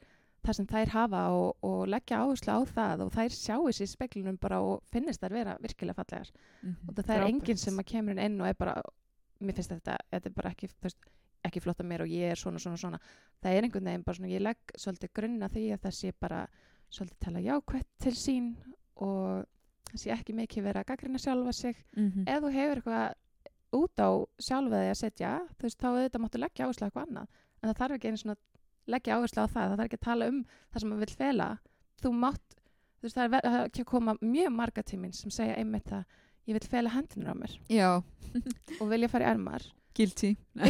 [0.45, 3.91] það sem þær hafa og, og leggja áherslu á það og þær sjáu sér í
[3.93, 6.31] speklunum bara og finnist þær vera virkilega fallegar
[6.63, 6.77] Mhm.
[6.89, 7.29] og það er Frábært.
[7.35, 8.83] enginn sem að kemur inn og er bara
[9.41, 10.99] mér finnst þetta, þetta er bara ekki veist,
[11.45, 12.99] ekki flott að mér og ég er svona svona svona
[13.43, 16.47] það er einhvern veginn bara svona, ég legg svolítið grunna því að það sé bara
[16.91, 18.57] svolítið tala jákvætt til sín
[18.97, 19.47] og
[19.91, 22.25] það sé ekki mikið vera að gaggrina sjálfa sig Mhm.
[22.29, 23.15] ef þú hefur eitthvað
[23.73, 27.07] út á sjálfa þig að setja þú veist, þá auðvitað máttu leggja áherslu á eitthvað
[27.09, 27.27] annað
[27.63, 28.37] en það þarf ekki einu svona
[28.95, 31.49] leggja áherslu á það það þarf ekki að tala um það sem maður vill fela.
[32.01, 32.57] Þú mátt,
[33.01, 35.93] þú veist, það er það er ekki að koma mjög marga tíminn sem segja einmitt
[35.93, 36.05] að
[36.49, 37.59] ég vil fela hendinur á mér.
[37.71, 37.91] Já,
[38.81, 40.35] og vilja fara í ermar guilty.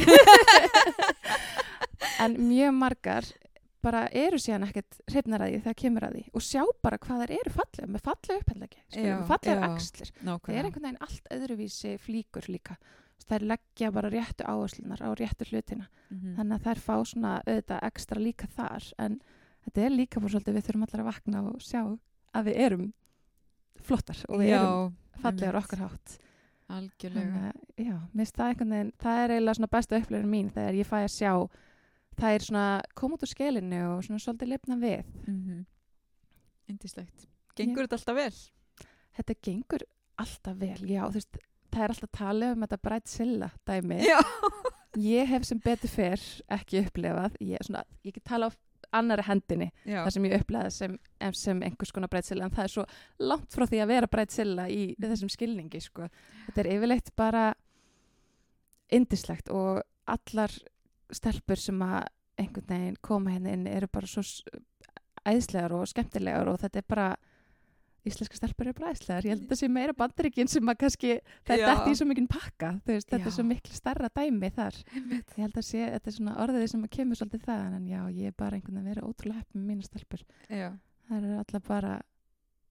[2.25, 3.29] en mjög margar
[3.81, 7.23] bara eru síðan ekkert hrifnar að því þegar kemur að því og sjá bara hvað
[7.23, 10.11] þær eru fallega með fallega með fallega axlir.
[10.21, 12.77] það er einhvern veginn allt öðruvísi flíkur líka
[13.37, 16.37] er leggja bara réttu áherslunar á réttu hlutina Mhm.
[16.37, 19.21] þannig að þær fá svona auðvitað ekstra líka þar en
[19.65, 21.99] þetta er líka bara svolítið við þurfum allar að vakna og sjá
[22.35, 22.93] að við erum
[23.81, 26.19] flottar og við Já, erum fallegar okkar hátt
[26.71, 27.53] Algjörlega.
[27.53, 31.15] að já, það veginn það er eiginlega svona besta upplifin mín þegar ég fæ að
[31.19, 31.33] sjá
[32.21, 35.67] það er svona koma út úr skelinu og svona svolítið lifna við Mhm.
[36.71, 37.27] Yndislegt.
[37.57, 38.35] Gengur þetta alltaf vel?
[39.19, 39.83] þetta gengur
[40.19, 41.39] alltaf vel, já, þú veist
[41.75, 44.19] það er alltaf talið um þetta Bright Silla dæmi Já.
[44.99, 46.25] ég hef sem betur fyrr
[46.57, 48.53] ekki upplifað ég, svona, ég get tala á
[48.99, 50.01] annari hendinni Já.
[50.03, 52.85] það sem ég upplifaði sem, em- sem einhvers konar breytsilla en það er svo
[53.23, 56.09] langt frá því að vera breytsilla í þessum skilningi sko.
[56.49, 57.45] þetta er yfirleitt bara
[58.91, 60.51] indislegt og allar
[61.15, 62.09] stelpur sem að
[62.41, 64.25] einhvern veginn koma henni inn eru bara svo
[65.29, 67.09] æðislegar og skemmtilegar og þetta er bara
[68.09, 71.11] íslenska stelpur eru bara æðislegar ég held að þetta sé meira bandaríkin sem að kannski
[71.49, 72.71] það er dætt í svo mikinn pakka.
[72.89, 74.79] Veist, þetta er svo miklu starra dæmi þar.
[74.97, 78.01] Ég held að sé, þetta er svona orðið sem að kemur svolítið það, en já,
[78.17, 80.25] ég er bara einhvern veginn að vera ótrúlega hepp með mína stelpur.
[80.49, 80.71] Já.
[81.11, 81.93] það eru allar bara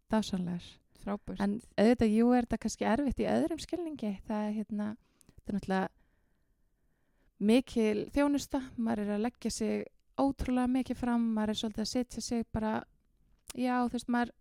[0.09, 0.67] dásanlegar
[1.03, 1.39] Frábært.
[1.43, 4.13] en auðvitað, jú, er þetta kannski erfitt í öðrum skilningi.
[4.27, 4.89] Það er hérna,
[5.37, 5.87] þetta er náttúrulega
[7.39, 9.85] mikil þjónusta, maður er að leggja sig
[10.19, 12.73] ótrúlega mikið fram, maður er svolítið að setja sig bara,
[13.55, 14.33] já þú veist maður,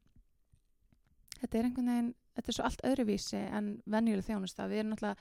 [1.41, 5.17] þetta er einhvern veginn, þetta er svo allt öðruvísi en venjuleg þjónusta, við erum náttúrulega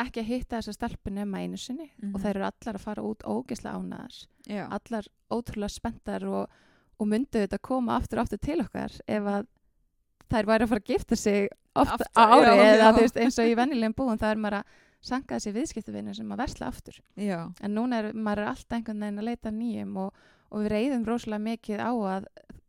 [0.00, 2.14] ekki að hitta þessa stelpu nema einu sinni Mhm.
[2.14, 6.48] og þær eru allar að fara út ógeðslega ánæðar, Já, allar ótrúlega spenntar og,
[7.00, 9.46] og myndu þetta koma aftur og aftur til okkar ef að
[10.30, 13.38] þær væri að fara að gifta sig oft Aftur, á ári já, eða veist, eins
[13.38, 14.64] og í venjulegum búum það er maður að
[15.00, 17.00] sanga þessi viðskiptavinnu sem að versla aftur.
[17.16, 20.14] Já, en núna er maður alltaf einhvern veginn að leita að nýjum og,
[20.50, 22.26] og við reyðum rosalega mikið á að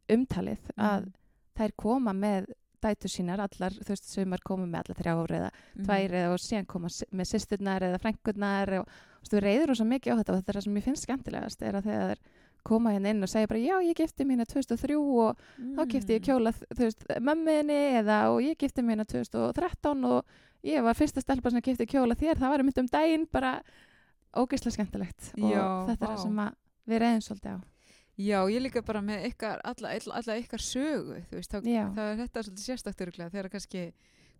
[0.09, 1.13] umtalið að Mhm.
[1.57, 2.45] þær koma með
[2.81, 5.85] dætur sínar allar, þú veist, sumar koma með allar þrjá ári eða Mhm.
[5.85, 9.83] tvær eða og síðan koma með sýsturnar eða frænkurnar og þú veist, við reyður rosa
[9.85, 12.17] mikið á þetta og þetta er það sem ég finnst skemmtilegast er að þegar þær
[12.63, 16.21] koma hérna inn og segja bara já, ég gifti mína 2003 og þá gifti ég
[16.21, 16.27] Mm.
[16.29, 20.25] kjóla, þú veist, mömmuðinni eða og ég gifti mína 2013 og
[20.63, 23.61] ég var fyrsta stelpa sem gifti kjóla þér, það var um daginn bara
[24.35, 26.53] ógeðslega skemmtilegt og Já, þetta er það sem að
[26.87, 27.59] við reyðum svolítið á.
[28.19, 31.59] Já, ég líka bara með ykkar, alla, alla, ykkar sögu, þú veist, þá,
[31.95, 33.83] það er þetta svolítið sérstakt öruglega þegar kannski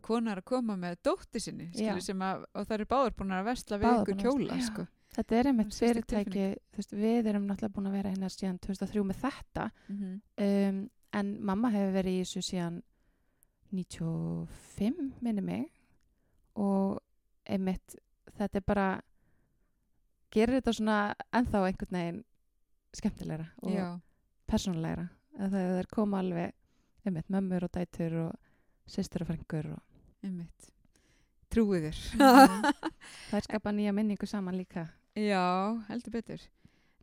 [0.02, 3.46] konar að koma með dótti sinni, skilur, sem að, og það eru báður búin að
[3.48, 4.66] versla við Báðar ykkur kjóla, já.
[4.68, 4.88] sko.
[5.12, 9.04] Þetta er einmitt fyrirtæki, þú veist, við erum náttúrulega búin að vera hérna síðan 2003
[9.10, 9.70] með þetta.
[9.92, 10.02] Mm
[10.48, 10.82] um,
[11.12, 12.82] en mamma hefur verið í þessu síðan
[13.72, 15.66] 95 minni mig.
[16.56, 17.00] Og
[17.48, 17.96] einmitt
[18.38, 18.88] þetta er bara
[20.32, 21.00] gerir þetta svona
[21.36, 22.22] ennþá einhvern veginn
[22.96, 23.88] skemmtilegra og Já,
[24.52, 25.08] persónulegra
[25.40, 26.56] að það er koma alveg
[27.08, 30.72] einmitt mömmur og dætur og sýstur og frengur og einmitt.
[31.52, 32.02] Trúið þér.
[33.30, 34.88] það er skapa nýja minningu saman líka
[35.20, 36.44] Já, heldur betur.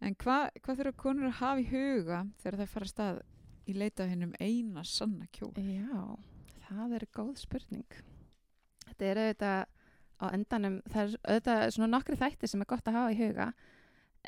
[0.01, 3.19] En hvað hva þurfa konur að hafa í huga þegar það fara að stað
[3.69, 5.51] í leita hennum eina sanna kjól?
[5.59, 6.05] Já,
[6.69, 7.99] það er góð spurning.
[8.87, 9.59] Þetta er auðvitað
[10.19, 13.51] á endanum, það er auðvitað svona nokkri þætti sem er gott að hafa í huga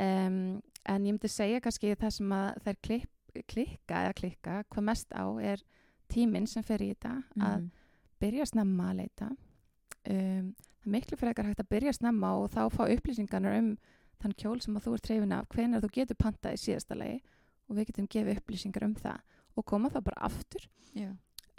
[0.04, 3.10] um, en ég myndi segja kannski það sem að þær klipp,
[3.46, 5.62] klikka eða klikka hvað mest á er
[6.10, 7.70] tíminn sem fer í þetta að Mhm.
[8.20, 9.28] byrja snemma að leita.
[10.10, 13.78] Um, það er miklu frekar hægt að byrja snemma og þá fá upplýsingarnar um
[14.20, 17.22] þann kjól sem að þú ert trefin af hvenar þú getur pantað í síðasta lagi
[17.68, 19.20] og við getum gefið upplýsingar um það
[19.56, 20.66] og koma það bara aftur.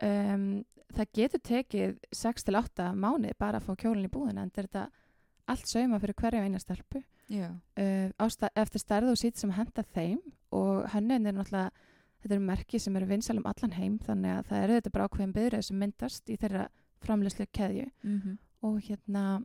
[0.01, 4.89] Um, það getur tekið 6-8 mánuði bara að fá kjólinn í búðina en þetta
[5.47, 10.19] allt sauma fyrir hverja eina stelpu uh, eftir stærð og sít sem henda þeim
[10.51, 11.71] og hönnin er náttúrulega
[12.21, 15.07] þetta eru merki sem eru vinsal um allan heim þannig að það eru þetta bara
[15.09, 16.67] ákveðin byrjuð sem myndast í þeirra
[17.01, 17.87] framleyslu keðju.
[18.03, 19.41] Mm og hérna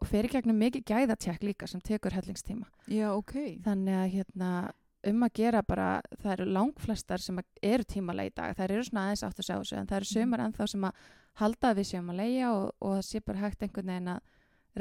[0.00, 2.64] og fyrir gegnum mikið gæðatjekk líka sem tekur hellingstíma.
[2.88, 3.60] Já, ok.
[3.64, 4.72] þannig að hérna
[5.04, 9.04] um að gera bara, það eru langflestar sem eru tímalega í dag, það eru svona
[9.04, 10.14] aðeins átt að sjá þessu, en það eru Mhm.
[10.14, 10.92] sömur ennþá sem að
[11.34, 14.20] halda að við séum að leia og, og það sé bara hægt einhvern veginn að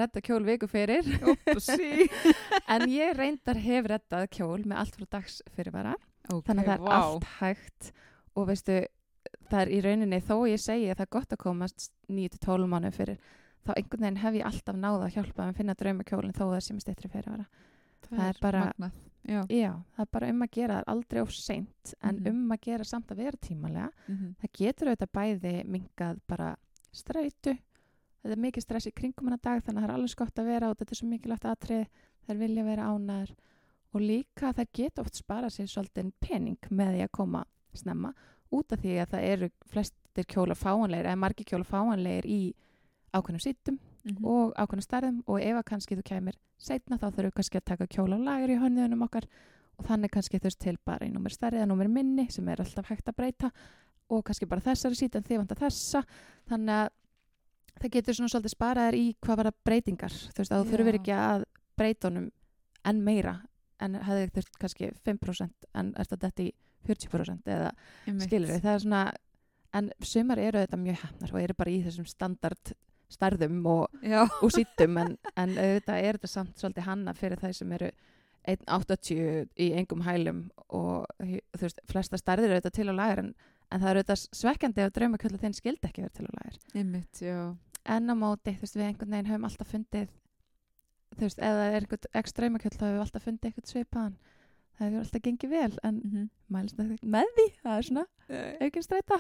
[0.02, 1.08] redda kjól viku fyrir
[2.74, 5.96] en ég reyndar hef reddað kjól með allt frá dags fyrirvara
[6.32, 6.94] ok, þannig að það er vá.
[7.00, 7.92] allt hægt
[8.38, 8.78] og veistu,
[9.50, 12.92] það er í rauninni þó ég segi að það er gott að komast 9-12 mánu
[12.96, 13.20] fyrir
[13.68, 16.80] þá einhvern veginn hef ég alltaf náða að hjálpa að finna draumakjólinn þó það sem
[16.84, 17.48] stittri fyrirvara
[18.08, 18.92] það er bara-.
[19.28, 19.42] Já.
[19.52, 22.28] Já, það er bara um að gera það er aldrei of seint en Mhm.
[22.32, 26.52] um að gera samt að vera tímalega Mm það getur auðvitað bæði mingað bara
[26.96, 27.58] strætu
[28.22, 30.50] þetta er mikið stress í kringum hana dag þannig að það er alveg skott að
[30.52, 31.84] vera og þetta er svo mikilvægt atrið
[32.28, 33.36] þær vilja vera ánæður
[33.94, 37.44] og líka þær geta oft spara sér svolítið pening með því að koma
[37.78, 38.14] snemma
[38.52, 42.42] út af því að það eru flestir kjólar fáanlegir eða margir kjólar fáanlegir í
[43.16, 44.26] ákveðnum sýttum -hmm.
[44.26, 45.20] og ákveðnum stærðum.
[45.28, 48.28] Og ef að kannski þú kemur setna þá þurfum við kannski að taka kjóla og
[48.28, 49.28] lager í hönniðunum okkar.
[49.78, 52.90] Og þannig kannski þurft til bara í númer stærri eða númer minni sem er alltaf
[52.90, 53.52] hægt að breyta.
[54.10, 56.04] Og kannski bara þessari sít en þið vantar þessa.
[56.50, 56.90] Þannig að
[57.82, 60.18] það getur svona svolítið sparaðir í hvað var að breytingar.
[60.34, 60.72] Þú veist að þú Já.
[60.74, 61.46] þurfur ekki að
[61.78, 62.32] breyta honum
[62.88, 63.36] enn meira
[63.84, 66.52] en hefði þurft kannski 5% en er þetta í
[66.88, 67.72] 40% eða
[68.24, 69.02] skilur við, það er svona
[69.78, 72.74] en sumar eru þetta mjög hefnar og eru bara í þessum standard
[73.12, 73.98] stærðum og,
[74.44, 77.92] og sýttum en, en auðvitað er þetta samt svolítið hanna fyrir þeir sem eru
[78.48, 83.32] 1.80 í engum hælum og þú veist, flesta stærðir eru auðvitað til á lagar en,
[83.72, 87.24] en það eru auðvitað svekkjandi ef draumakjöld þinn skildi ekki verið til á lagar einmitt,
[87.24, 87.40] já.
[87.88, 90.08] En á móti, þú veist, við einhvern veginn höfum alltaf fundið
[91.18, 94.18] þú veist, það er einhvern ekstra draumakjöld þá höfum við alltaf fundið einhvern svipaðan.
[94.78, 96.30] Það hefur alltaf gengið vel en Mm -hmm.
[96.50, 98.06] mælst með, með því, það er svona
[98.62, 99.18] aukinn streyta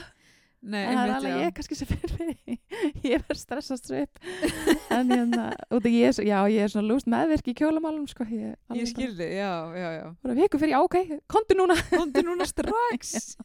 [0.62, 2.60] Nei, en það er alveg ég kannski sem fyrir mig
[3.14, 4.20] ég verð stressast svip
[4.98, 8.08] en hérna, út af ég er, svo- já, ég er svona lúst meðvirk í kjólamálum
[8.08, 10.04] sko, ég, Ég skildi, já, já, já.
[10.04, 10.96] bara, bara viku fyrir, já ok,
[11.28, 11.76] kontu núna.
[11.90, 13.38] Kondi núna strax.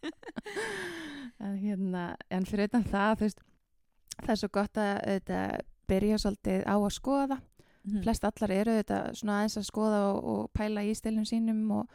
[1.40, 3.40] en, hérna, en fyrir utan það þú veist,
[4.20, 5.40] það er svo gott að þetta,
[5.88, 7.40] byrja svolítið á að skoða.
[7.82, 8.02] Mhm.
[8.04, 11.88] flest allar eru þetta svona aðeins að skoða og, og pæla í stilnum sínum og,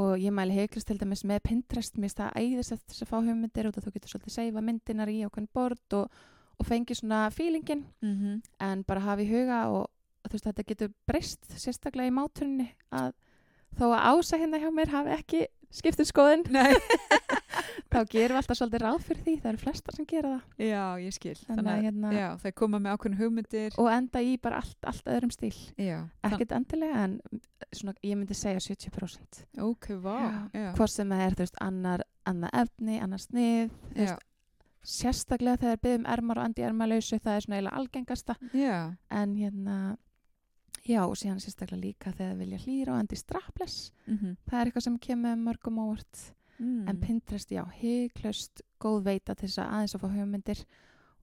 [0.00, 3.10] og ég mæli heiklust til dæmis með Pinterest, mér finnst það æðist eftir þess að
[3.10, 6.08] fá hugmyndir út og þú getur svolítið seifa myndinar í okkur bort og,
[6.56, 7.84] og fengi svona feelingin.
[8.00, 8.40] Mhm.
[8.60, 9.90] en bara hafa í huga og
[10.24, 13.12] þú veist þetta getur breyst sérstaklega í mátunni að
[13.76, 16.46] þó að ása hérna hjá mér hafi ekki skiptum skoðun.
[16.50, 16.72] Nei,
[17.90, 20.42] þá gerum við alltaf svolítið ráð fyrir því það eru flestar sem gera það.
[20.70, 21.34] Já, ég skil.
[21.48, 23.78] Þannig að hérna- já, það koma með ákveðin hugmyndir.
[23.78, 25.56] og enda í bara allt, allt öðrum stíl.
[25.76, 27.20] Já, ekkert endilega en
[27.72, 30.50] svona, ég myndi segja 70% þann, ok, vá.
[30.76, 34.26] Hvort sem það er þú veist, annar, annar efni, annar snið þú veist,
[34.82, 38.36] sérstaklega þegar byggjum ermar og andi ermalausu það er svona eiginlega algengasta.
[38.56, 39.96] Já, en hérna
[40.88, 43.90] já og síðan sérstaklega líka þegar vilja hlýra og andi strapless.
[44.06, 46.86] Mhm, það er eitthvað sem kemur mörgum ávart mm.
[46.88, 50.64] en Pinterest, já, hyglust góð veita til þess að aðeins að fá hugmyndir.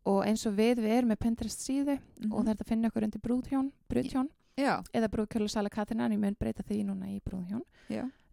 [0.08, 2.32] Og eins og við, við erum með Pinterest síðu Mhm.
[2.34, 6.14] og það er að finna okkur undir brúðhjón, brúðhjón Já, eða brúðkjölu Sala Katrina en
[6.16, 7.62] ég mun breyta því núna í brúðhjón.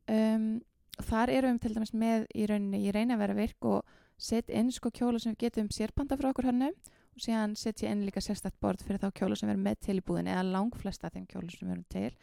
[0.08, 0.62] Um,
[1.00, 3.84] þar erum við til dæmis með í rauninni, ég reyna að vera virk og
[4.16, 7.90] set inn sko kjóla sem við getum sérpanda frá okkur hannu og síðan set ég
[7.90, 10.46] inn líka sérstætt bord fyrir þá kjóla sem við erum með til í búðinni eða
[10.52, 12.16] langflesta þeim kjóla sem við erum til.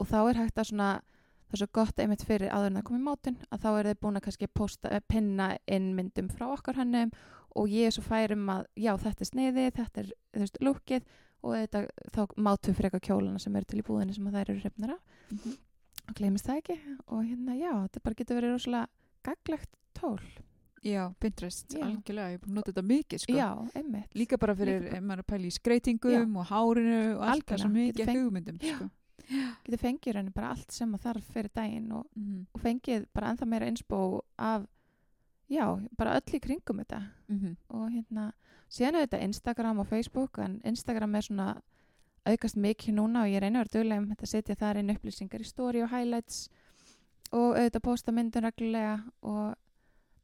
[0.00, 0.88] Og þá er hægt að svona
[1.46, 4.00] það er svo gott einmitt fyrir áður en það komið mátun að þá er þið
[4.02, 7.12] búin að kannski posta, pinna inn myndum frá okkar hannum
[7.56, 11.06] og ég er svo færum að já þetta er sneiði, þetta er þú veist, lúkið
[11.46, 14.60] og þetta, þá mátum frekar kjólana sem eru til í búðinni sem að þær eru
[14.64, 15.54] hrefnar af Mhm.
[16.08, 16.76] og gleymist það ekki
[17.08, 18.86] og hérna já, þetta bara getur verið rosalega
[19.24, 20.20] gaglegt tól
[20.86, 21.82] já, Pinterest, Já.
[21.82, 23.32] algjörlega, ég er búin að nota þetta mikið, sko.
[23.34, 27.46] já, einmitt Líka bara fyrir, ef maður að pæla í skreitingum og hárinu og allt
[27.46, 28.76] það Algjörlega, mikið hugmyndum, Já.
[28.76, 28.90] sko.
[29.28, 33.32] Getur fengið rauninu bara allt sem að þarf fyrir daginn og, Mhm, og fengið bara
[33.32, 34.66] ennþá meira insbó af
[35.50, 37.02] já, bara öll í kringum þetta.
[37.28, 38.32] Mhm, og hérna,
[38.70, 41.62] síðan er þetta Instagram og Facebook en Instagram er svona
[42.26, 44.90] aukast mikið núna og ég reyna að vera duglega um þetta að setja þar inn
[44.90, 46.48] upplýsingar í story og highlights
[47.32, 49.54] og auðvitað posta myndun reglulega og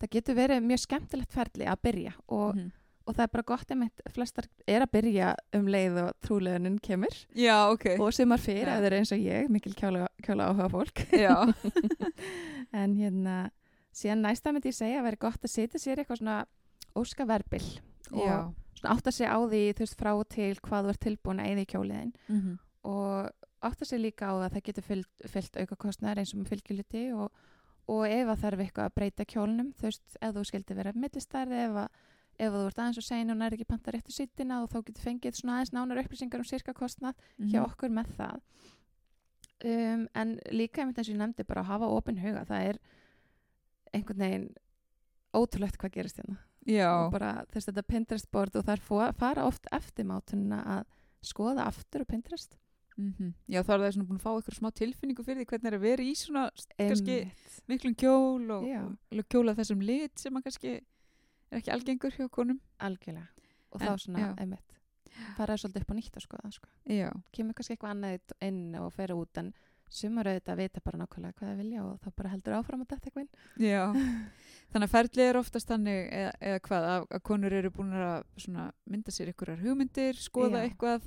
[0.00, 2.72] það getur verið mjög skemmtilegt ferli að byrja og, mhm.
[3.06, 7.16] Og það er bara gott einmitt, flestar er að byrja um leið og trúlegunin kemur.
[7.34, 7.86] Já, ok.
[8.00, 11.04] og sem er fyrir að þeir eru eins og ég, mikil kjóla, kjóla áhuga fólk
[12.82, 13.36] en hérna
[13.92, 16.38] síðan næsta myndi ég segja að vera gott að setja sér eitthvað svona
[16.96, 17.64] óska verbil
[18.12, 18.36] og já.
[18.78, 21.64] svona átta sig á því þú veist frá til hvað þú ert tilbúin að eða
[21.64, 23.30] í kjóliðin Mhm, og
[23.62, 24.86] átta sig líka á að það getur
[25.30, 27.28] fyllt, auka kostnæður eins og fylgjuliti og,
[27.92, 31.60] og ef að þarf eitthvað að breyta kjólnum þú veist, ef þú skildi vera millistærði
[31.68, 34.70] ef, að, ef þú ert aðeins og segin og nær ekki panta réttu sýttina og
[34.72, 37.66] þá getur fengið svona aðeins nánar upplýsingar um sirka kostnað hjá mhm.
[37.68, 38.40] okkur með það.
[39.62, 42.80] Um, en líka einmitt eins og ég nefndi bara að hafa opin huga það er
[43.92, 44.48] einhvern veginn
[45.36, 46.40] ótrúlegt hvað gerist hérna.
[47.06, 47.14] Og
[47.52, 50.84] þess að þetta Pinterest board og það er fó- fara oft eftir mátununa að
[51.22, 52.58] skoða aftur á Pinterest.
[52.96, 53.32] Mhm.
[53.48, 55.76] já, þá er það svona búin að fá eitthvað smá tilfinningu fyrir því hvernig er
[55.78, 56.42] að vera í svona
[56.76, 57.14] kannski
[57.70, 60.74] miklum kjól og, og kjóla þessum lit sem að kannski
[61.52, 62.60] er ekki algengur hjá konum.
[62.80, 63.28] algjörlega
[63.72, 64.78] og En, þá svona einmitt
[65.36, 66.68] fara svolítið upp á nýtt að skoða sko.
[67.32, 69.52] Kemur kannski eitthvað annað inn og fer út en
[69.92, 73.10] sumar auðvitað vita bara nákvæmlega hvað það vilja og þá bara heldur áfram að þetta
[73.10, 73.28] eitthvað
[73.60, 73.82] já.
[74.72, 78.24] Þannig að ferlið er oftast þannig eða, eða hvað, að, að konur eru búin að
[78.40, 80.70] svona, mynda sér einhverjar hugmyndir, skoða Já.
[80.70, 81.04] eitthvað,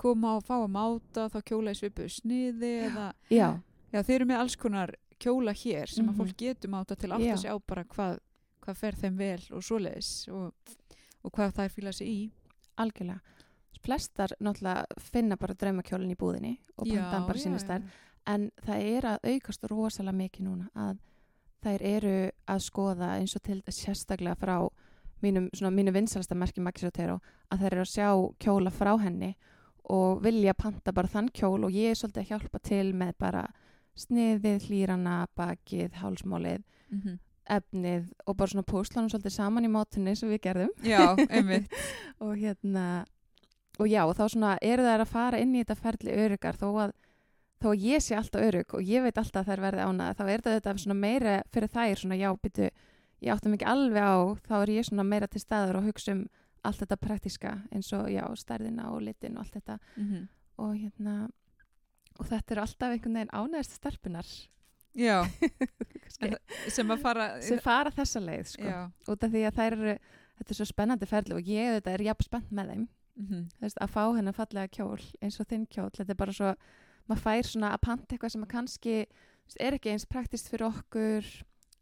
[0.00, 3.50] koma og fá að máta, þá kjóla í svipu sniði eða, já,
[3.92, 6.14] já þeir eru með alls konar kjóla hér sem Mhm.
[6.14, 8.16] að fólk getur máta til átta sig á bara hvað,
[8.62, 10.52] hvað fer þeim vel og svoleiðis og,
[11.22, 12.30] og hvað þær fýla sig í.
[12.78, 13.20] algjörlega
[13.82, 17.88] flestar náttúrulega finna bara draumakjólinn í búðinni og panta hann bara sína stærð
[18.30, 21.00] en það er að aukast rosalega mikið núna að
[21.62, 22.12] þær eru
[22.46, 24.56] að skoða eins og til sérstaklega frá
[25.22, 26.34] mínum, svona, mínu vinsalasta
[26.86, 27.18] Otero
[27.50, 29.34] að þær eru að sjá kjóla frá henni
[29.90, 33.44] og vilja panta bara þann kjól og ég er svolítið að hjálpa til með bara
[33.98, 37.18] sniðið, hlýrana, bakið, hálsmálið, Mhm.
[37.50, 41.72] Efnið og bara svona púslanum svolítið saman í mátunni sem við gerðum Já, einmitt.
[42.22, 43.04] og hérna
[43.80, 46.68] og já, og þá svona eru þær að fara inn í þetta ferli örugar þó
[46.86, 46.92] að
[47.62, 50.24] þó að ég sé alltaf örug og ég veit alltaf að þær verði ánað þá
[50.34, 52.68] er þetta svona meira fyrir þær svona já, byttu,
[53.22, 54.14] ég áttum ekki alveg á
[54.46, 56.24] þá er ég svona meira til staður og hugsa um
[56.62, 60.28] allt þetta praktiska eins og já, stærðina og litin og allt þetta Mhm.
[60.58, 61.14] og hérna
[62.20, 64.26] og þetta er alltaf einhvern veginn ánæðist stelpunar
[64.98, 65.22] Já,
[66.76, 67.28] sem að fara...
[67.44, 68.80] sem fara þessa leið sko.
[69.12, 69.94] Út af því að þær eru
[70.42, 72.88] þetta er svo spennandi ferli og ég þetta er jafn spennt með þeim.
[73.12, 73.40] Mhm.
[73.58, 76.52] þú veist, að fá hennar fallega kjól eins og þinn kjól, þetta er bara svo
[77.10, 80.68] maður fær svona að panta eitthvað sem að kannski veist, er ekki eins praktist fyrir
[80.70, 81.28] okkur.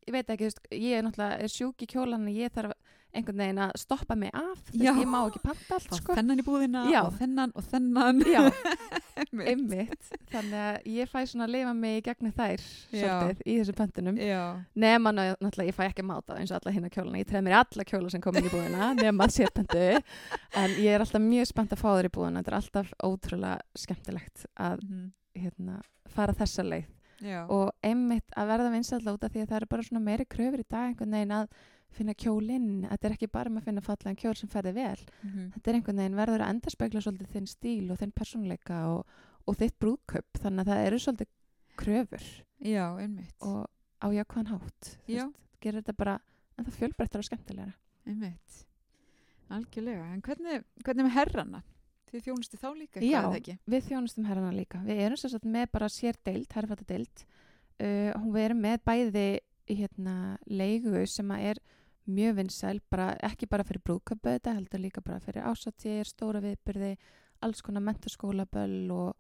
[0.08, 2.74] Ég veit ekki, veist, ég er náttúrulega er sjúk í kjólan en ég þarf
[3.14, 4.92] einhvern veginn að stoppa mig af Já.
[4.92, 6.14] veist, ég má ekki panta allt sko.
[6.14, 7.00] þennan í búðina Já.
[7.06, 8.42] og þennan og þennan Já,
[9.50, 10.11] Einmitt.
[10.30, 14.20] þannig að ég fæ svona að lifa mig í gegnum þær svolítið í þessum pöntunum
[14.84, 17.44] nema ná- náttúrulega ég fæ ekki að máta eins og alla hinna kjólana, ég treð
[17.46, 19.82] mér alla kjóla sem komin í búðina nema sérpendu
[20.56, 23.58] en ég er alltaf mjög spennt að fá þér í búðina þetta er alltaf ótrúlega
[23.76, 25.11] skemmtilegt að Mhm.
[25.36, 25.80] hérna,
[26.11, 26.86] fara þessa leið
[27.20, 27.44] Já.
[27.52, 30.62] og einmitt að verða vinsalla út af því að það eru bara svona meiri kröfur
[30.62, 31.48] í dag einhvern veginn að
[31.97, 35.01] finna kjólinn þetta er ekki bara um að finna fallega kjól sem ferði vel.
[35.22, 35.51] Mhm.
[35.57, 39.59] þetta er einhvern veginn verður að endurspegla svolítið þinn stíl og þinn persónuleika og, og
[39.61, 41.30] þitt brúðköp þannig að það eru svolítið
[41.80, 42.26] kröfur.
[42.61, 43.36] Já, einmitt.
[43.41, 43.66] Og
[44.01, 45.24] á jákvæðan hátt Já.
[45.61, 46.20] gerir þetta bara
[46.59, 47.74] en það fjölbreyttar og skemmtilegra.
[48.07, 48.64] Einmitt.
[49.51, 51.62] Algjörlega, en hvernig, hvernig með herrana?
[52.11, 53.22] Þið þjónustu þá líka Já.
[53.70, 54.80] við þjónustum herrana líka.
[54.86, 57.24] Við erum sagt með bara sér deild herrfata deild
[57.80, 59.26] uh, við erum með bæði
[59.70, 60.14] hérna,
[60.51, 61.61] leigu sem er
[62.11, 66.96] mjög vinsæl bara, ekki bara fyrir brúðköpu þetta heldur líka bara fyrir ásatír, stóra viðbyrði
[67.44, 69.14] alls konar mentaskólaböll og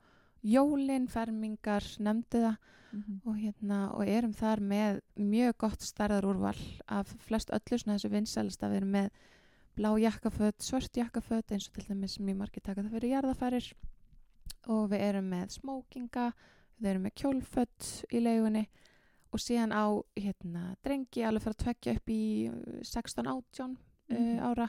[0.46, 2.60] jólin, fermingar nefndu það.
[2.90, 3.20] Mhm.
[3.24, 8.10] og, hérna, og erum þar með mjög gott starðar úrval af flest öllu svona þessu
[8.10, 9.10] vinsælast að við erum með
[9.78, 13.68] blá jakkaföt, svört jakkaföt eins og til dæmis mjög margir taka það fyrir jarðafarir
[14.74, 16.32] og við erum með smókinga,
[16.80, 18.64] við erum með kjólföt í leigunni
[19.32, 19.84] og síðan á
[20.16, 23.76] hérna, drengi alveg fyrir að tvekja upp í uh, 16-18
[24.10, 24.38] Mhm.
[24.38, 24.68] uh, ára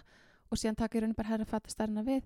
[0.52, 2.24] og síðan taka í raunin bara herra fattastarna við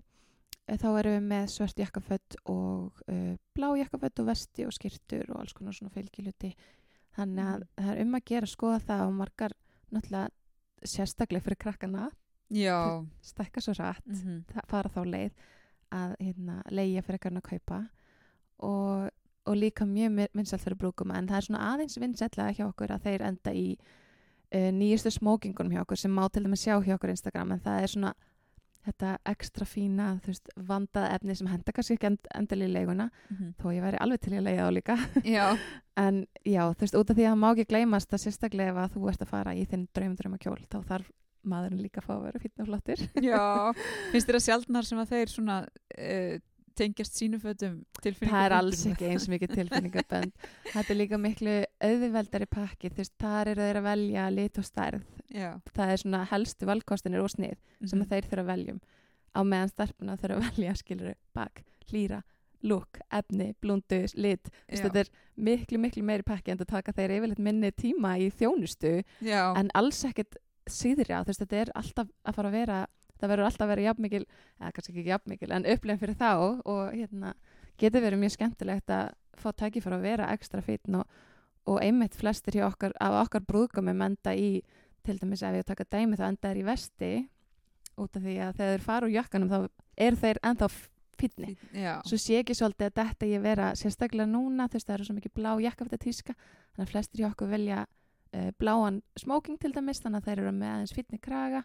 [0.68, 5.28] Eh, þá erum við með svört jakkaföt og uh, blá jakkaföt og vesti og skýrtur
[5.30, 6.50] og alls konar svona fylgiluti
[7.14, 7.68] þannig að Mhm.
[7.78, 9.52] það er um að gera að skoða það og margar
[9.92, 10.28] náttúrulega
[10.82, 12.10] sérstaklega fyrir krakkana
[12.50, 14.44] Já stækka svo rætt Mhm.
[14.50, 15.32] það fara þá leið
[15.92, 17.88] að hérna, leigja fyrir kannan að kaupa
[18.58, 19.10] og,
[19.46, 23.04] og líka mjög vinsælt fyrir brúkum en það er svona aðeins vinsætlega hjá okkur að
[23.08, 27.10] þeir enda í uh, nýjustu smókingunum hjá okkur sem má til dæmis sjá hjá okkur
[27.14, 28.14] Instagram en það er svona
[28.86, 33.48] þetta ekstra fína, veist, vandað efni sem henda kannski ekki end, endali í leiguna Mhm.
[33.58, 34.94] þó ég væri alveg til að leiga á líka.
[35.26, 35.58] Já,
[36.06, 38.76] en já, þú veist, út af því að það má ekki gleymast að sérstaklega ef
[38.84, 41.10] að þú ert að fara í þinn draumdrauma kjól, þá þarf
[41.46, 43.02] maðurinn líka að fá að vera fínn og flottir.
[43.26, 43.42] Já.
[44.14, 46.38] Finnst þér að sjaldnar sem að þeir svona uh,
[46.76, 50.32] tengjast sínum fötum tilfinningu það er alls ekki eins mikið tilfinningabönd
[50.74, 51.56] þetta er líka miklu
[51.88, 55.02] auðveldari pakki þú veist, þar eru þeir að velja lit og stærð.
[55.34, 55.50] Já.
[55.74, 58.06] Það er svona helstu valkostinir og snið sem Mhm.
[58.06, 58.80] að þeir þurfa að veljum
[59.36, 62.22] á meðan stelpuna þurfa að velja skiluru bak, hlýra,
[62.66, 67.38] lúk, efni blúndu, lit, þetta er miklu, miklu meiri pakki en það taka þeir yfirleitt
[67.44, 72.08] minni tíma í þjónustu Já, en alls ekkert síðri á, þú veist, þetta er alltaf
[72.26, 72.78] að fara að vera,
[73.20, 74.24] það verður alltaf að vera jafnmikil,
[74.60, 76.32] eða kannski ekki jafnmikil, en upplifin fyrir þá
[76.64, 77.34] og hérna
[77.80, 81.06] getur verið mjög skemmtilegt að fá tæki fyrir að vera ekstra fítn og,
[81.68, 84.60] og einmitt flestir hjá okkar, af okkar brúðgumum enda í,
[85.04, 87.12] til dæmis ef ég taka dæmi þá enda er í vesti
[87.96, 89.58] út af því að þegar þeir fara úr jakkanum þá
[90.06, 90.70] eru þeir ennþá
[91.16, 91.92] fítni já.
[92.04, 95.16] Svo sé ekki svolítið að þetta ég vera sérstaklega núna, þú veist það eru svo
[95.16, 96.34] mikið blá jakkafta tíska,
[96.74, 100.54] þannig að flestir hjá okkur velja uh, bláan smoking til dæmis, þannig að þeir eru
[100.58, 101.62] með aðeins fítni kraga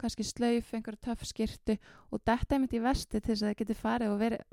[0.00, 1.76] kannski slauf, einhverju töff skirtu
[2.10, 4.44] og þetta er mitt í vesti til þess að það geti farið og verið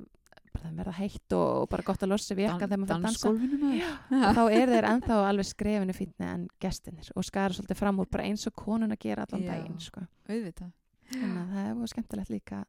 [0.57, 2.97] bara það verða heitt og, og bara gott að losa við jakkan þegar maður fyrir
[2.97, 7.99] að dansa þá eru þeir ennþá alveg skrefinu fítni en gestinir og skara svolítið fram
[8.01, 9.51] úr bara eins og konun að gera allan Já.
[9.53, 10.01] daginn sko.
[10.27, 10.71] Auðvitað
[11.13, 12.63] þannig að það er skemmtilegt líka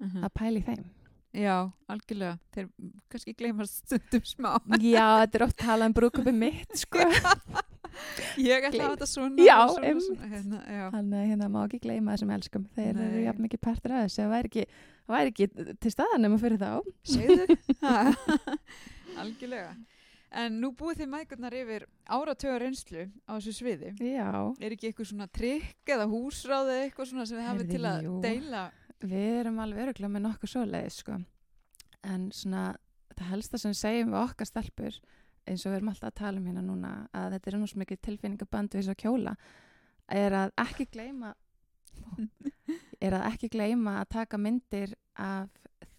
[0.00, 0.22] Mhm.
[0.24, 0.84] að pæla í þeim
[1.36, 1.56] Já,
[1.92, 2.68] algjörlega Þeir
[3.12, 4.48] kannski gleymast stundum smá
[4.80, 7.04] Já, þetta er oft talað um brúkupi mitt sko.
[8.40, 10.84] Ég ætla að hafa þetta svona Já, svona, svona, hérna, já.
[11.00, 12.66] Að hérna má ekki gleyma þessum elskum.
[12.76, 13.22] Þeir eru Nei.
[13.26, 14.22] jafn mikið partur af þessu.
[14.22, 14.66] Það væri
[15.10, 15.48] væri ekki
[15.82, 16.72] til staðan nema fyrir þá.
[17.10, 17.56] Segðu.
[19.20, 19.72] Algjörlega
[20.30, 24.30] En nú búið þið mækurnar yfir áratöga reynslu á þessu sviði Já,
[24.62, 28.04] Er ekki eitthvað svona trikk eða húsráð eða eitthvað svona sem þið hafið til að
[28.06, 28.12] jú.
[28.22, 28.60] deila
[29.00, 31.16] við erum alveg öruglega með nokkuð svoleiðis sko.
[32.06, 32.64] En svona,
[33.16, 34.98] það helsta sem segjum við okkar stelpur,
[35.50, 38.02] eins og við erum alltaf að tala um hérna núna, að þetta er svo mikið
[38.06, 39.34] tilfinningaband við þess að kjóla,
[40.20, 41.34] er að ekki gleyma,
[43.04, 45.50] er að ekki gleyma að taka myndir af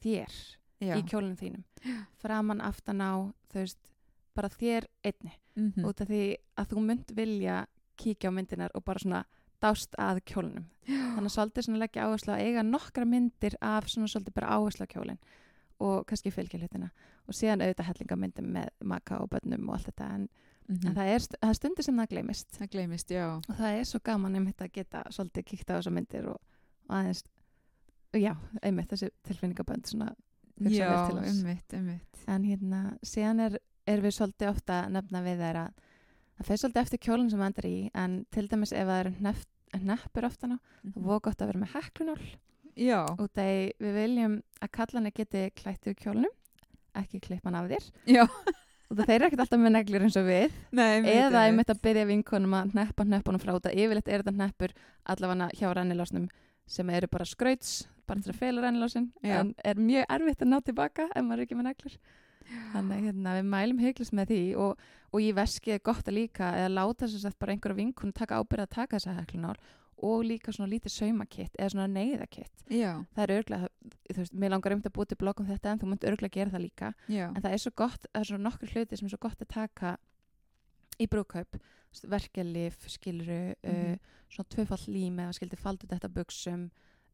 [0.01, 0.39] þér
[0.81, 0.95] Já.
[0.97, 1.63] í kjólunum þínum.
[2.21, 3.13] Framan, aftan á,
[3.53, 3.79] veist,
[4.35, 5.35] bara þér einni.
[5.55, 5.83] Mhm.
[5.85, 6.23] út af því
[6.57, 7.55] að þú mynd vilja
[7.99, 9.25] kíkja á myndinar og bara svona
[9.61, 10.65] dást að kjólunum.
[10.87, 14.93] Þannig að svolítið leggja áherslu að eiga nokkra myndir af svona svolítið bara áherslu á
[14.93, 15.19] kjólinn
[15.81, 16.89] og kannski fylgja hlutina.
[17.27, 20.09] Og síðan auðvitað hellingamyndum með maka og börnum og allt þetta.
[20.15, 20.29] En,
[20.69, 20.87] Mhm.
[20.87, 22.51] en það, er, það er stundir sem það gleymist.
[22.55, 23.25] Það gleymist, já.
[23.49, 26.37] Og það er svo gaman einmitt að geta svolítið kíkt á þessar myndir og,
[26.87, 27.23] og aðeins
[28.13, 30.13] já, einmitt þessi tilfinningabönd svona
[30.61, 33.57] Já, ummitt, ummitt en hérna, síðan er,
[33.87, 35.55] er við svolítið ofta nefna við að
[36.37, 39.09] það fer svolítið eftir kjólinn sem maður endur í en til dæmis ef það er
[39.17, 39.47] hneft,
[39.81, 40.93] neppur aftan á Mhm.
[40.93, 42.21] það voru gott að vera með heklunál
[42.79, 46.31] Já, út að við viljum að kallarnir geti klættur kjólnum
[46.97, 47.87] ekki klippan af þér.
[48.09, 48.25] Já.
[48.91, 50.55] Og þeir eru ekkert alltaf með neglur eins og við.
[50.75, 54.33] Nei, eða ég mitt að byrja vinkonum að neppa neppunum frá að yfirleitt er þetta
[54.35, 54.73] neppur
[55.13, 56.25] allavega hjá rennilásnum
[56.71, 60.57] sem eru bara skrauts, bara til að fela rennilásin en er mjög erfitt að ná
[60.67, 61.95] tilbaka ef maður er ekki með neglur.
[62.73, 66.49] Þannig hérna, við mælum hygglis með því og, og í veski er gott að líka
[66.59, 69.55] eða láta þess að bara einhverja vinkun taka ábyrða að taka þessa heklunál
[70.01, 72.63] og líka svona lítið saumakitt eða svona neyðakitt
[73.15, 73.67] það er örglega,
[74.11, 76.33] þú veist, mér langar um að búið til blogg um þetta en þú munt örglega
[76.39, 76.93] gera það líka.
[77.07, 77.27] Já.
[77.35, 79.51] En það er svo gott, það er svo nokkur hluti sem er svo gott að
[79.53, 79.97] taka
[81.01, 81.59] í brúkaup
[82.07, 83.93] verkelif, skiluru Mhm.
[83.93, 83.97] uh,
[84.31, 86.69] svona tvöfall lím eða skildi faldu þetta buksum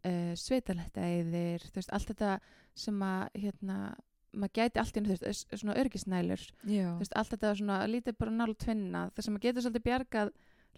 [0.05, 2.39] uh, sveitaletta eðir, þú veist, allt þetta
[2.75, 3.95] sem að, hérna
[4.38, 7.79] maður gæti allt í einu, þú veist, svona örgisnælur Já, þú veist, allt þetta svona
[7.89, 10.31] lítið bara nálu tvinna, það sem maður getur svolítið bjargað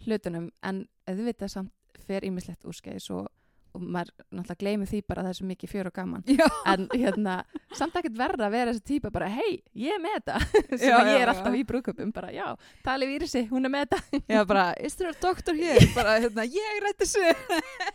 [0.06, 1.72] hlutunum, en auðvitað samt
[2.06, 3.28] fer ímislegt úrskeiðis og,
[3.74, 6.24] og maður náttúrulega gleymi því bara að það er svo mikið fjör og gaman.
[6.26, 7.34] Já, en hérna,
[7.78, 10.38] samt ekkert verra að vera þessi típa bara, hei, ég er með þetta.
[10.82, 12.48] Sem að ég er alltaf í brúköpum bara, já,
[12.82, 14.22] tali við Írisi, hún er með þetta.
[14.34, 15.78] Já, bara, is there a doctor here?
[15.98, 17.22] Bara, hérna, ég rætti þessu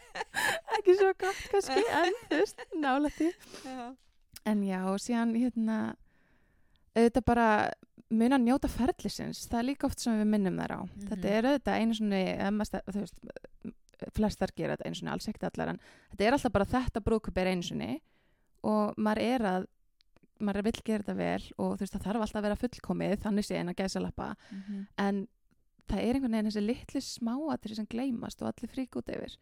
[0.79, 2.65] ekki svo gott kannski, en þú veist,
[3.65, 3.91] Já,
[4.45, 5.77] en já, og síðan hérna
[6.95, 7.45] auðvitað bara
[8.15, 11.07] muna að njóta ferlisins, það er líka oft sem við minnum þær á, Mhm.
[11.09, 12.19] þetta er auðvitað einu svona,
[12.85, 13.17] þú veist
[14.13, 15.79] flestar gera þetta einu svona, alls ekkert allar en
[16.11, 17.99] þetta er alltaf bara þetta brúkup er svona
[18.63, 19.65] og maður er að
[20.41, 23.45] maður vill gera þetta vel og þú veist það þarf alltaf að vera fullkomið þannig
[23.47, 24.87] sé en að gæsa lappa Mhm.
[24.97, 25.27] en
[25.87, 29.37] það er einhvern veginn þessi litli smáatri sem gleymast og allir frík út yfir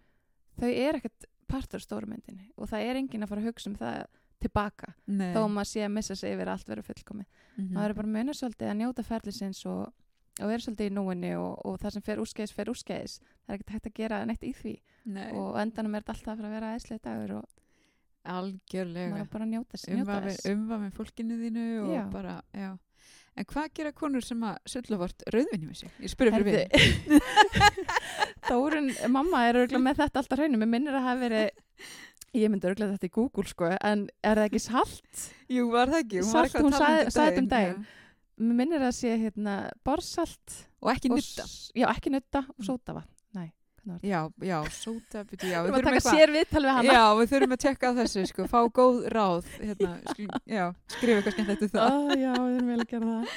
[0.59, 3.75] þau er ekkert partur af stórumyndinni og það er enginn að fara að hugsa um
[3.75, 4.05] það
[4.43, 7.25] tilbaka Nei þó að maður sé að missa sig yfir allt verður fullkomið
[7.57, 7.73] Mhm.
[7.73, 9.93] maður er bara að muna svolítið að njóta ferlisins og,
[10.41, 13.57] og vera svolítið í núinni og, og það sem fer úrskeiðis fer úrskeiðis það er
[13.59, 14.73] ekkert hægt að gera neitt í því
[15.13, 17.59] Nei, og endanum er þetta alltaf að að vera æslega dagur og maður
[18.33, 22.03] algjörlega er bara að njóta, s- njóta umvafin, þess umvafin fólkinu þínu og Já.
[22.13, 22.71] bara, já
[23.35, 25.89] En hvað gera konur sem að sulla vort rauðvinni með sig?
[26.05, 27.23] Ég spurði fyrir við
[28.47, 31.89] Þórun, mamma er örgulega með þetta alltaf hreinu mér minnir að hafi verið
[32.37, 35.25] ég myndi örgulega þetta í Google sko en er það ekki salt?
[35.51, 36.23] Jú, var það ekki?
[36.29, 37.83] Salt, að hún sagði- um sagði þetta um daginn, daginn.
[38.37, 41.45] Mér minnir að sé hérna borsalt Og ekki nutta
[41.77, 42.65] já, ekki nutta og
[43.37, 44.09] nei, hvernig var þetta?
[44.09, 44.19] Já,
[44.49, 46.07] já, sóta, byrju, já Við þurfum við
[46.77, 46.93] hana.
[46.97, 49.93] Já, við þurfum að tjekka á þessu, sko Fá góð ráð, hérna
[50.87, 51.91] skrifa eitthvað skemmt eftir það.
[51.93, 53.35] Ó, já, við erum vel að gera það.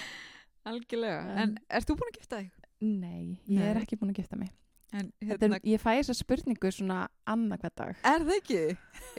[0.66, 2.50] Algjörlega, En- en ert þú búin að gifta þig?
[2.80, 3.82] Nei, ég er Nei.
[3.84, 4.50] ekki búin að gifta mig
[4.94, 7.96] En, hérna, er, Ég fæ þessa spurningu svona annað hver dag.
[8.06, 8.60] Er það ekki?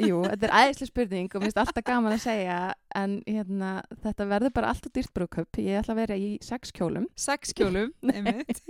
[0.07, 2.57] Jú, þetta er æðislega spurning og mér finnst alltaf gaman að segja
[2.95, 3.71] en hérna,
[4.05, 7.09] þetta verður bara alltaf dýrt brúköp ég ætla að vera í sex kjólum.
[7.19, 8.63] Sex kjólum, einmitt.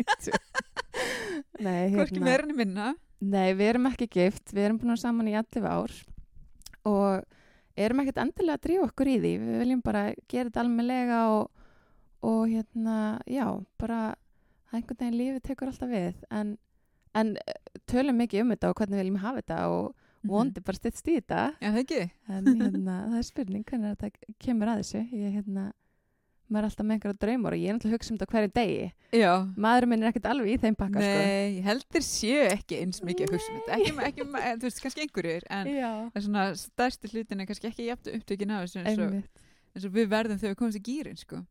[1.61, 2.91] Nei, Hvorki meira en minna.
[3.21, 5.93] Nei, við erum ekki gift, við erum búin að saman í 11 ár
[6.87, 7.25] og
[7.77, 9.33] erum ekkert endilega að drífa okkur í því.
[9.43, 11.67] Við viljum bara gera þetta almennilega og,
[12.25, 12.97] og hérna,
[13.29, 13.45] já
[13.81, 13.99] bara
[14.67, 16.23] það einhvern veginn lífið tekur alltaf við.
[16.33, 16.55] En,
[17.17, 17.57] en eh,
[17.89, 21.17] tölum mikið um þetta og hvernig við viljum hafa þetta og vondi bara styttst í
[21.19, 21.41] þetta.
[21.61, 22.05] Já, það ekki?
[22.27, 25.03] en hérna, það er spurning hvernig þetta kemur að þessu.
[25.15, 25.65] Ég, hérna,
[26.47, 28.51] maður er alltaf með einhverja draumur og ég er náttúrulega að hugsa um þetta hverju
[28.57, 28.85] degi.
[29.17, 29.31] Já.
[29.65, 31.23] Maðurinn minn er ekkert alveg í þeim pakka sko.
[31.23, 33.77] Nei, ég heldur séu ekki eins mikið að hugsa um þetta.
[33.77, 37.71] Ekki, ekki, en, þú veist, kannski einhverjur en Já, en svona stærsti hlutin er kannski
[37.71, 38.83] ekki jafn upptökin af þessu
[39.77, 41.43] eins og við verðum þegar við komumst í gýrin sko.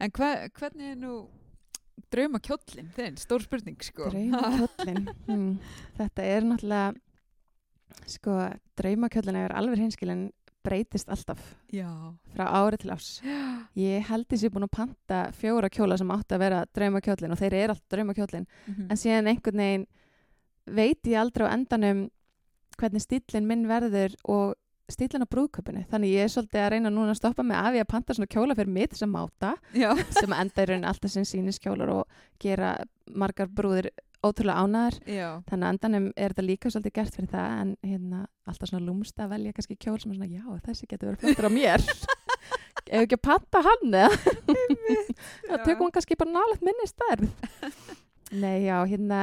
[0.00, 1.14] en hva, hvernig er nú
[2.12, 4.10] drauma kjóllin þinn, stór spurning sko.
[4.10, 5.54] Draumakjöllin hmm.
[5.98, 6.94] Þetta er náttúrulega
[8.10, 8.36] sko,
[8.80, 10.28] draumakjöllin er alveg hinskilin
[10.64, 11.40] breytist alltaf
[11.72, 11.88] Já
[12.34, 13.06] frá ári til ás
[13.80, 17.40] Ég held þess ég búin að panta fjóra kjóla sem átti að vera draumakjöllin og
[17.40, 18.90] þeir eru alltaf draumakjöllin Mhm.
[18.90, 19.86] en síðan einhvern veginn
[20.70, 22.02] veit ég aldrei á endanum
[22.78, 24.54] hvernig stílinn minn verður og
[24.94, 27.86] stílinn á brúðköpunu þannig ég er svolítið að reyna núna að stoppa mig af ég
[27.86, 31.26] að panta svona kjóla fyrir mitt sem máta Já, sem enda í raunin alltaf sem
[31.28, 32.76] síniskjólar og gera
[33.10, 37.54] margar brúðir ótrúlega ánæðar já, þannig að endanum er þetta líka svolítið gert fyrir það
[37.60, 38.18] en hérna
[38.50, 41.48] alltaf svona lúmst að velja kannski kjól sem er svona já þessi getur verið flottur
[41.48, 41.86] á mér.
[42.90, 44.34] Ef ekki að panta hann eða?
[45.46, 47.26] Það tökum hann kannski bara nálega minni stærð.
[48.40, 49.20] Nei já hérna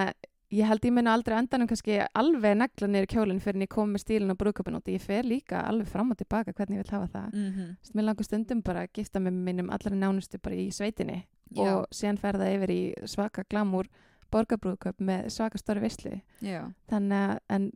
[0.54, 3.90] ég held ég minna aldrei endanum kannski alveg negla niður kjólinn fyrir en ég kom
[3.92, 6.96] með stílinn á brúðköpun og ég fer líka alveg fram og tilbaka hvernig ég vil
[6.96, 7.34] hafa það.
[7.34, 7.76] Mm -hmm.
[7.94, 11.88] Mér langar stundum bara að gifta með minnum allra nánustu bara í sveitinni já, og
[11.92, 13.88] síðan fer það yfir í svaka glamúr
[14.32, 16.74] borgarbrúðköp með svaka stóri vislu já.
[16.90, 17.72] þannig að en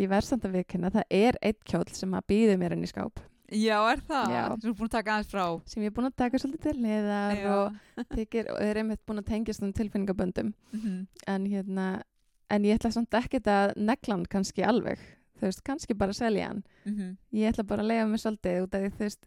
[0.00, 2.90] ég verð samt að viðkynna það er eitt kjól sem að býðu mér inn í
[2.90, 3.20] skáp
[3.52, 4.30] já, er það?
[4.32, 4.44] Já.
[4.62, 6.76] Þú er búin að taka aðeins frá sem ég er búin að taka svolítið til
[6.82, 7.50] hliðar Já.
[7.52, 11.06] og, þykir, og er einmitt búin að tengjast um tilfinningaböndum Mhm.
[11.26, 12.02] en hérna
[12.50, 14.98] en ég ætla samt ekkert að negla hann kannski alveg
[15.38, 17.16] þú veist, kannski bara selja hann Mhm.
[17.34, 19.26] ég ætla bara að leiða mig svolítið út af því þú veist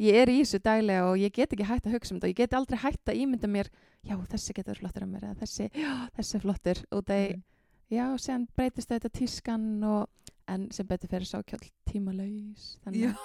[0.00, 2.30] ég er í þessu daglega og ég get ekki hægt að hugsa um þetta og
[2.32, 3.68] ég get aldrei hægt að ímynda mér
[4.04, 7.42] já, þessi getur flottur að mér eða þessi, já, þessi flottur út af því, Mhm.
[7.90, 10.08] já, séðan breytist þetta tískan og,
[10.48, 13.10] en sem betur fyrir sákjöld tímalaus þannig Já.
[13.10, 13.16] að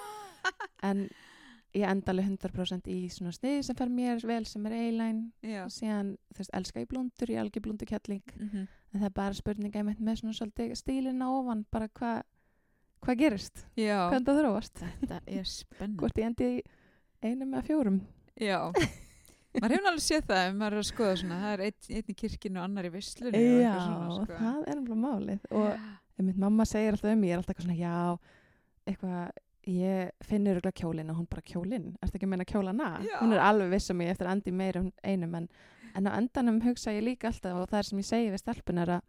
[0.88, 1.08] en
[1.76, 5.18] ég enda alveg 100% í svona sniði sem fer mér vel sem er eilæn
[5.64, 8.66] og síðan, þú veist, elska ég blúndur ég algjör blúndur kjalling Mhm.
[8.94, 12.22] en það er bara spurninga einmitt með svona svolítið stílinn á ofan, bara hvað
[13.04, 14.08] hvað gerist, Já.
[14.10, 15.98] hvernig það þróast Þetta er spennandi.
[16.00, 16.62] hvort ég endi í
[17.22, 18.00] einum eða fjórum
[18.40, 18.72] Já.
[19.58, 21.36] maður hefur alveg séð það ef maður er að skoða svona.
[21.42, 23.44] Það er einn, einn í kirkinu og annar í visslunni.
[23.62, 24.40] já, svona, sko.
[24.40, 25.78] það er alveg málið og
[26.18, 28.18] einmitt mamma segir alltaf um mig, ég er alltaf svona já,
[28.88, 29.30] eitthvað
[29.68, 32.88] ég finnur örugglega kjólinn og hún bara kjólinn ertu ekki að meina kjólana?
[33.04, 33.18] Já.
[33.20, 35.48] Hún er alveg viss um mig eftir að andi meira um einum en,
[35.94, 38.78] en á endanum hugsa ég líka alltaf og það er sem ég segi við stelpun
[38.84, 39.02] er að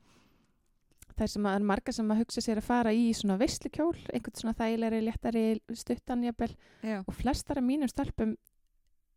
[1.20, 3.96] það er sem að er marga sem að hugsa sér að fara í svona veistlukjól,
[4.14, 5.46] einhvern svona þægilegri, léttari
[5.76, 6.54] stuttan jafnvel
[7.08, 8.36] og flestar af mínum stelpum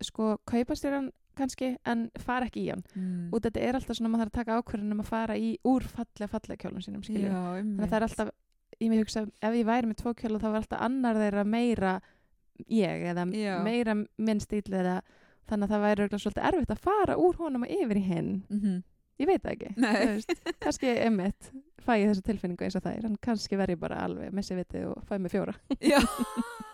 [0.02, 3.30] sko kaupa sér hann kannski en fara ekki í hann Mm.
[3.32, 5.82] og þetta er alltaf svona maður þarf að taka ákvörðun um að fara í úr
[5.88, 8.32] fallega fallega kjólum sínum Já, þannig að það er alltaf,
[8.80, 12.00] ég mig hugsa ef ég væri með tvo kjóla þá var alltaf annar þeirra meira
[12.68, 13.58] ég eða Já.
[13.64, 15.00] meira minn stíl eða
[15.50, 18.32] þannig að það væri örugglega svolítið erfitt að fara úr honum og yfir í hinn
[18.50, 18.82] Mhm.
[19.20, 21.50] ég veit það ekki kannski emitt
[21.82, 24.54] fæ ég þessu tilfinningu eins og það er en kannski verð ég bara alveg missi
[24.54, 25.98] vitið og fæ mig fjóra Já.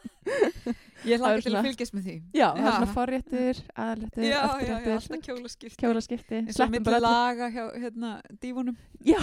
[1.07, 2.15] Ég hlaka til svona- að fylgjast með því.
[2.35, 2.73] já, það er Já.
[2.75, 5.77] svona forréttur, aðalréttur, Já, já, já, eftirréttur alltaf kjólaskipt.
[5.79, 7.13] kjólaskipti, eins og sleppum myndi bara öllu.
[7.13, 8.11] laga hjá hérna,
[8.43, 8.77] dífunum.
[9.05, 9.19] já,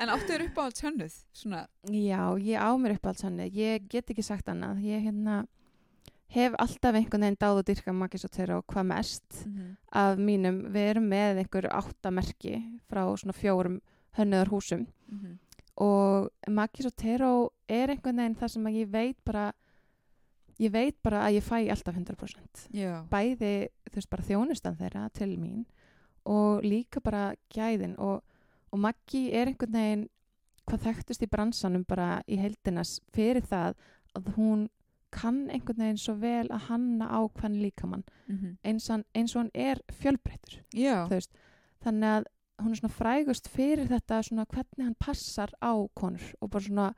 [0.00, 1.14] En áttu þér uppáhalds hönnuð?
[1.34, 5.46] Svona, Já, ég á mér upp alls hann ég get ekki sagt annað ég hérna,
[6.30, 8.30] hef alltaf einhvern veginn dáð og dyrka Magis og
[8.70, 9.46] hvað mest
[9.92, 13.80] af mínum, við erum með einhver áttamerki frá svona fjórum
[14.16, 15.38] hönnuðar húsum Mhm.
[15.80, 17.32] Og Magis og Tero
[17.68, 19.50] er einhvern veginn það sem ég veit bara
[20.60, 23.00] ég veit bara að ég fæ alltaf 100% Já.
[23.08, 25.64] bæði þú veist bara þjónustan þeirra til mín
[26.24, 27.94] og líka bara gæðin.
[27.98, 28.22] Og,
[28.70, 30.08] og Maggi er einhvern veginn
[30.68, 33.74] hvað þekktust í bransanum bara í heildinas fyrir það
[34.14, 34.68] að hún
[35.10, 38.04] kann einhvern veginn svo vel að hanna á hvern líkamann.
[38.28, 38.58] Mhm.
[38.64, 39.80] eins, hann, eins og hann er
[41.10, 41.32] veist,
[41.82, 42.24] þannig að
[42.62, 46.94] hún er svona frægust fyrir þetta svona hvernig hann passar á konur og bara svona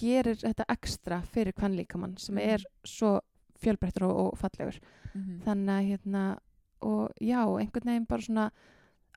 [0.00, 2.44] gerir þetta ekstra fyrir hvern líkamann sem Mhm.
[2.54, 3.20] er svo
[3.60, 4.78] fjölbreyttur og, og fallegur
[5.14, 5.40] Mhm.
[5.44, 6.38] þannig að hérna
[6.82, 8.50] og já, einhvern veginn bara svona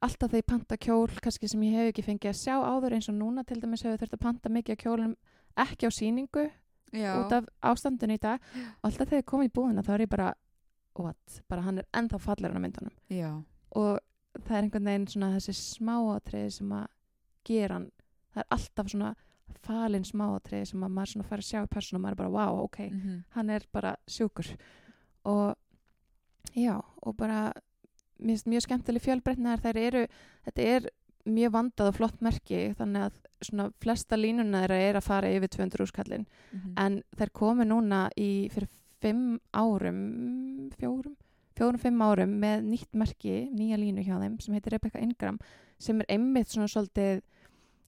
[0.01, 3.09] alltaf þegar ég panta kjól kannski sem ég hef ekki fengið að sjá áður eins
[3.09, 5.15] og núna til dæmis hefur þurft að panta mikið af kjólum
[5.57, 6.51] ekki á síningu
[6.93, 7.19] Já.
[7.25, 8.39] út af ástandinu í dag
[8.83, 10.33] og alltaf þegar ég kom í búðina þá er ég bara
[10.97, 13.43] what, bara hann er ennþá fallegur á myndunum Já.
[13.75, 13.99] og
[14.37, 16.85] það er einhvern veginn svona þessi smáatriði sem að
[17.49, 17.89] gera hann
[18.33, 19.15] það er alltaf svona
[19.65, 22.29] falin smáatriði sem að maður svona fær að sjá í persónu og maður er bara
[22.35, 23.23] wow, ok, Mhm.
[23.35, 24.55] hann er bara sjúkur
[25.25, 25.55] og
[26.55, 27.53] já, og bara
[28.19, 30.07] finnst mjög skemmtileg fjölbreytnar þær eru,
[30.45, 30.89] þetta er
[31.25, 35.47] mjög vandað og flott merki þannig að svona flesta línuna þeirra er að fara yfir
[35.49, 36.73] 200 úrskallin Mhm.
[36.77, 38.67] en þær komu núna í fyrir
[39.01, 41.15] fimm árum fjórum, fjórum,
[41.81, 45.39] fimm árum með nýtt merki, nýja línu hjá þeim sem heitir Rebecca Ingram
[45.79, 47.21] sem er einmitt svona svolítið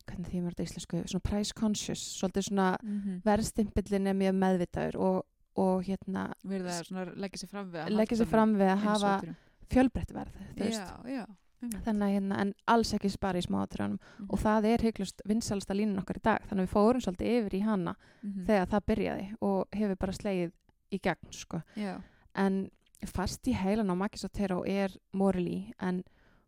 [0.07, 3.22] hvernig því maður þetta íslensku, svona price conscious svolítið svona Mhm.
[3.24, 8.55] verðstimpillin er mjög meðvitaður og, og hérna leggja sér fram við að leggja sér fram
[8.55, 9.36] við að hafa ódýrum.
[9.69, 10.82] fjölbreytt verð þú veist.
[10.82, 11.26] Já, já.
[11.61, 11.84] einmitt.
[11.86, 14.28] þannig að hérna, en alls ekki spara í smáatrjónum Mhm.
[14.30, 17.53] og það er heiklust vinsalasta línun okkar í dag þannig að við fórum svolítið yfir
[17.59, 18.45] í hana Mhm.
[18.47, 20.51] þegar það byrjaði og hefur bara slegið
[20.91, 21.61] í gegn sko.
[21.78, 22.01] Já.
[22.36, 22.72] en
[23.08, 26.04] fast í heilan á Magis og Tero er Morley en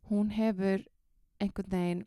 [0.10, 0.84] hún hefur
[1.42, 2.04] einhvern veginn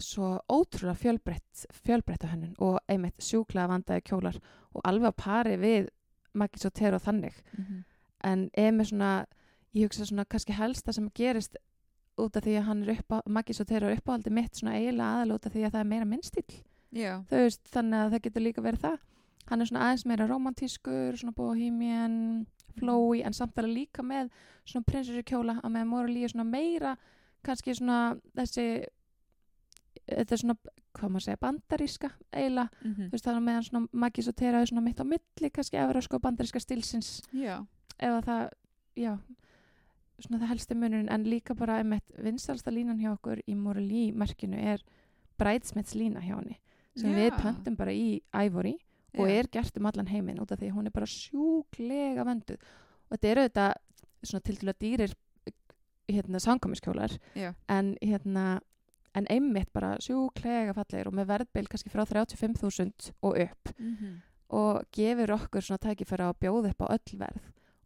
[0.00, 4.40] svo ótrúlega fjölbreytt fjölbreytta hönnun og einmitt sjúklega vandaði kjólar
[4.74, 5.88] og alveg að pari við
[6.34, 7.34] Magis og Tero þannig.
[7.58, 7.84] Mhm.
[8.24, 9.26] en er með svona
[9.74, 11.56] ég hugsa svona kannski helst það sem gerist
[12.16, 14.78] út af því að hann er upp á Magis og Tero er uppáhaldi mitt svona
[14.78, 16.04] eiginlega aðal út af því að það er meira
[17.28, 18.98] þú veist, þannig að það getur líka verið það.
[19.50, 22.46] Hann er svona aðeins meira romantískur svona bohemian,
[22.78, 24.30] flowy en samt alveg líka með
[24.64, 26.96] svona prinsessu kjóla að með Morley er svona meira
[27.44, 28.66] kannski svona þessi
[30.04, 30.56] þetta er svona,
[30.94, 33.06] hvað maður segja, bandaríska eiginlega, Mhm.
[33.08, 35.78] þú veist það er meðan svona Magis og Tera er svona mitt á milli kannski
[35.80, 37.64] evróska og bandaríska stilsins Já.
[37.98, 38.50] eða það,
[38.96, 39.18] já
[40.20, 44.56] svona það helsti munurinn en líka bara einmitt vinstalsta línan hjá okkur í Morley merkinu
[44.58, 44.82] er
[45.38, 46.58] bræðsmets lína hjá henni
[46.96, 47.16] sem Já.
[47.30, 48.76] við pöntum bara í Ivory
[49.18, 52.58] og er gert um allan heiminn út af því hún er bara sjúklega vönduð
[53.10, 53.66] og þetta eru þetta
[54.24, 55.14] svona til að dýrir
[56.08, 57.54] hérna samkomiskjólar Já.
[57.68, 58.60] en hérna
[59.14, 64.20] en einmitt bara sjúklega fallegir og með verðbil kannski frá 35.000 og upp Mhm.
[64.50, 67.42] og gefur okkur svona tækifæra að bjóða upp á öll verð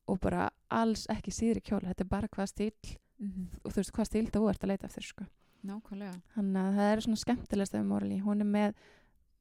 [0.08, 3.48] og bara alls ekki síðri kjóla, þetta er bara hvað stíl Mhm.
[3.64, 5.24] og þú veist hvað stíl þú ert að leita eftir sko.
[5.66, 6.20] Nákvæmlega.
[6.36, 8.74] þannig að það er svona skemmtilegst af Morley, hún er með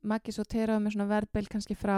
[0.07, 1.97] Maggi Sotero með svona verðbil kannski frá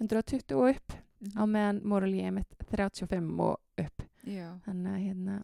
[0.00, 1.32] 120 og upp Mhm.
[1.40, 5.36] á meðan Morley er með 35 og upp Já, þannig að hérna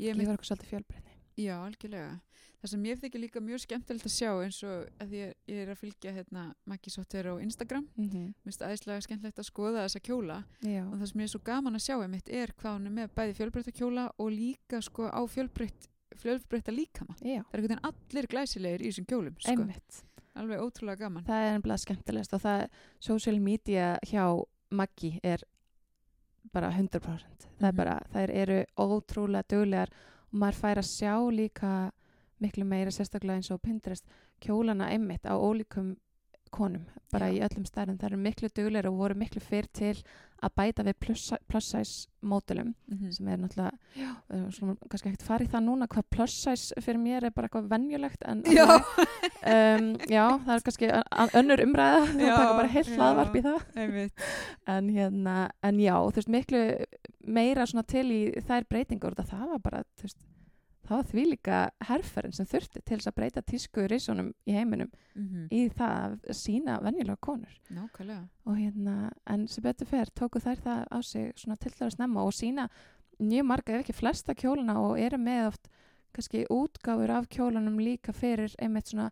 [0.00, 2.20] ég gefur okkur svolítið fjölbreytni Já, algjörlega.
[2.60, 5.70] Það sem ég þykir líka mjög skemmtilegt að sjá eins og að ég, ég er
[5.72, 7.86] að fylgja hérna Maggi Sotter á Instagram.
[7.96, 8.26] mm -hmm.
[8.26, 11.40] Mér finnst aðeinslega skemmtilegt að skoða þessa kjóla Já, og það sem ég er svo
[11.44, 15.08] gaman að sjá einmitt er hvað hún er með bæði fjölbreytta kjóla og líka sko
[15.08, 17.14] á fjölbreytt, fjölbreytta líkama.
[17.22, 19.50] já, Það er einhvern veginn allir glæsilegir í þessum kjólum, sko.
[19.52, 20.02] einmitt
[20.40, 21.24] Alveg ótrúlega gaman.
[21.26, 22.66] það er ennblega skemmtilegst og það
[23.00, 24.24] social media hjá
[24.70, 25.42] Maggi er
[26.52, 27.76] bara 100% það er Mhm.
[27.76, 29.88] bara, þær eru ótrúlega duglegar
[30.32, 31.72] og maður fær að sjá líka
[32.40, 34.04] miklu meira sérstaklega eins og Pinterest
[34.40, 35.96] kjólana einmitt á ólíkum
[36.50, 36.82] konum,
[37.12, 37.36] bara Já.
[37.36, 39.94] í öllum stærðum það eru miklu duglegar og voru miklu fyrr til
[40.40, 41.24] að bæta við plus,
[41.68, 43.10] size módulum Mhm.
[43.12, 43.72] sem er náttúrulega
[44.32, 47.68] uh, svona, kannski ekkert farið það núna hvað plus size fyrir mér er bara eitthvað
[47.68, 48.64] venjulegt en Já.
[48.74, 50.90] um, já, það er kannski
[51.42, 53.60] önnur umræða það taka bara heilt hlaðvarp í það
[54.66, 56.64] en, hérna, en já, þú veist, miklu
[57.26, 60.18] meira til í þær breytingur það var bara, þú veist
[60.90, 64.90] það var því líka herferðin sem þurfti til þess að breyta tísku risunum í heiminum
[65.14, 65.48] Mhm.
[65.50, 68.28] í það að sína venjulega konur Nákvæmlega.
[68.46, 71.94] og hérna, en sem betur fer tóku þær það á sig svona til þess að
[71.96, 72.68] snemma og sína
[73.20, 75.68] mjög marga, ef ekki flesta kjóluna og eru með oft
[76.12, 79.10] kannski útgáfur af kjólunum líka fyrir einmitt svona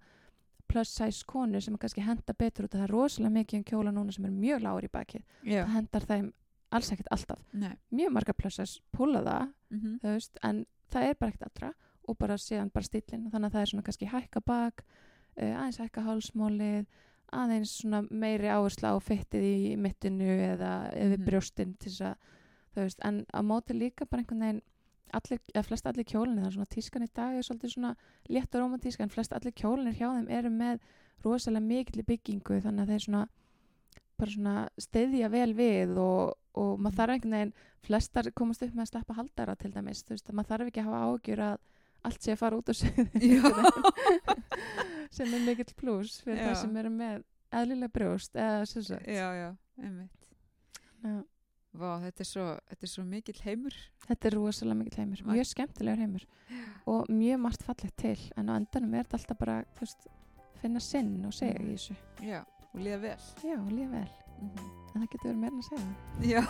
[0.69, 3.93] plus size konur sem kannski henda betur út að það er rosalega mikið um kjóla
[3.95, 5.65] núna sem er mjög lágur í baki Já.
[5.65, 6.33] það hendar þeim
[6.73, 7.77] alls ekkert alltaf Nei.
[7.93, 10.01] mjög marga plus size púla það Mhm.
[10.01, 11.73] þú veist, en það er bara ekkert allra
[12.09, 15.81] og bara síðan bara stílinn þannig að það er svona kannski hækka bak uh, aðeins
[15.83, 16.87] hækka hálsmólið
[17.33, 21.27] aðeins svona meiri áhersla á fyttið í mittinu eða yfir Mhm.
[21.27, 22.15] brjóstin til þess að
[22.75, 24.63] þú veist, en á móti líka bara einhvern veginn
[25.13, 27.97] allir, eða flest allir það er svona tískan í dag er svolítið svona
[28.29, 30.81] létt og romantíska en flest allir kjólinir hjá þeim eru með
[31.25, 33.29] rosalega mikill byggingu þannig að þeir svona
[34.19, 37.55] bara svona stiðja vel við og, og maður þarf einhvern veginn
[37.89, 40.83] flestar komast upp með að sleppa haldara til dæmis, þú veist, að maður þarf ekki
[40.83, 41.59] að hafa ágjur að
[42.09, 42.93] allt sé að fara út sig
[45.17, 46.51] sem er mikill pluss fyrir Já.
[46.51, 47.25] það sem eru með
[47.59, 49.49] eðlilega brjóst eða sem sagt Já, já,
[49.81, 50.29] einmitt.
[51.03, 51.19] Já.
[51.79, 52.45] Vá, þetta er svo,
[52.91, 53.75] svo mikill heimur.
[54.09, 56.25] Þetta er rosalega mikill heimur, Mag- mjög skemmtilegur heimur
[56.89, 60.07] og mjög margt fallegt til en á endanum er þetta alltaf bara veist,
[60.63, 63.17] finna sinn og segja í þessu Já, og líða vel.
[63.45, 64.09] Já, líða vel,
[64.39, 64.71] Mhm.
[64.95, 66.43] en það getur verið meira að segja Já.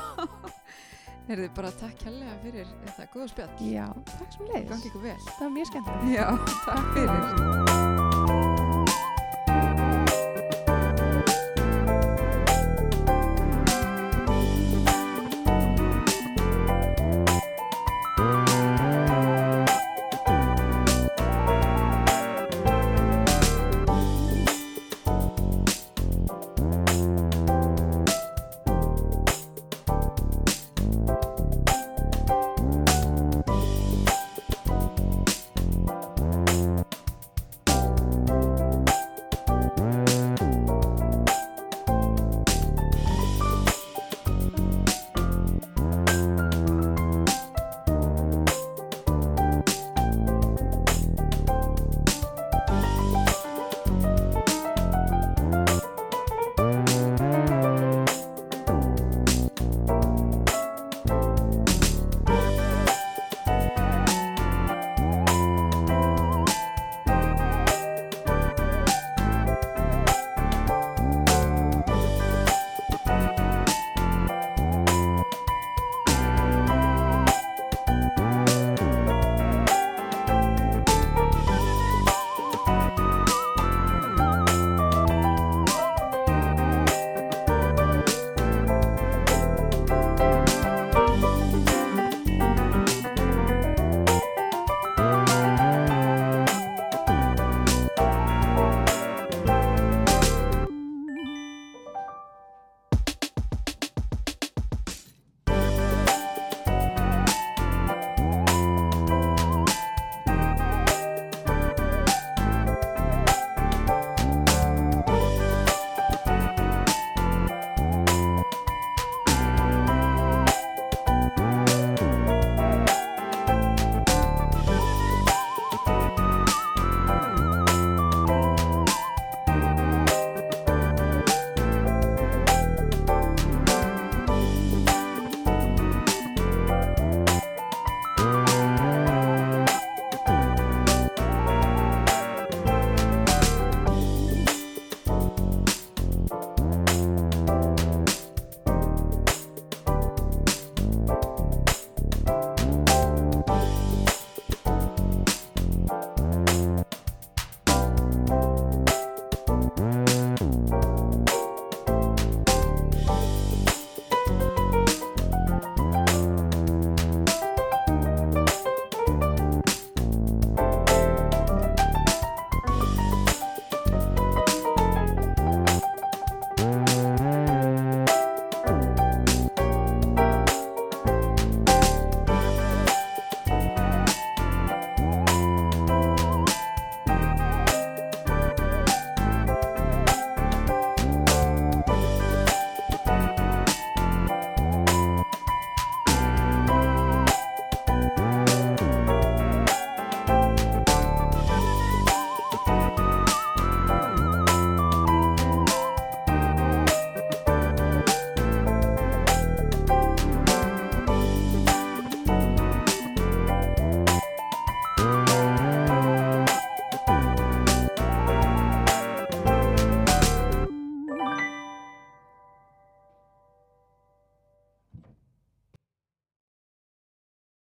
[1.28, 3.50] Herði bara takk kærlega fyrir þetta góða spjall.
[3.60, 3.86] Já,
[4.18, 5.16] takk sem leiðis Gangi ykkur vel.
[5.28, 6.26] Það var mjög skemmtilegt Já,
[6.64, 8.07] takk fyrir.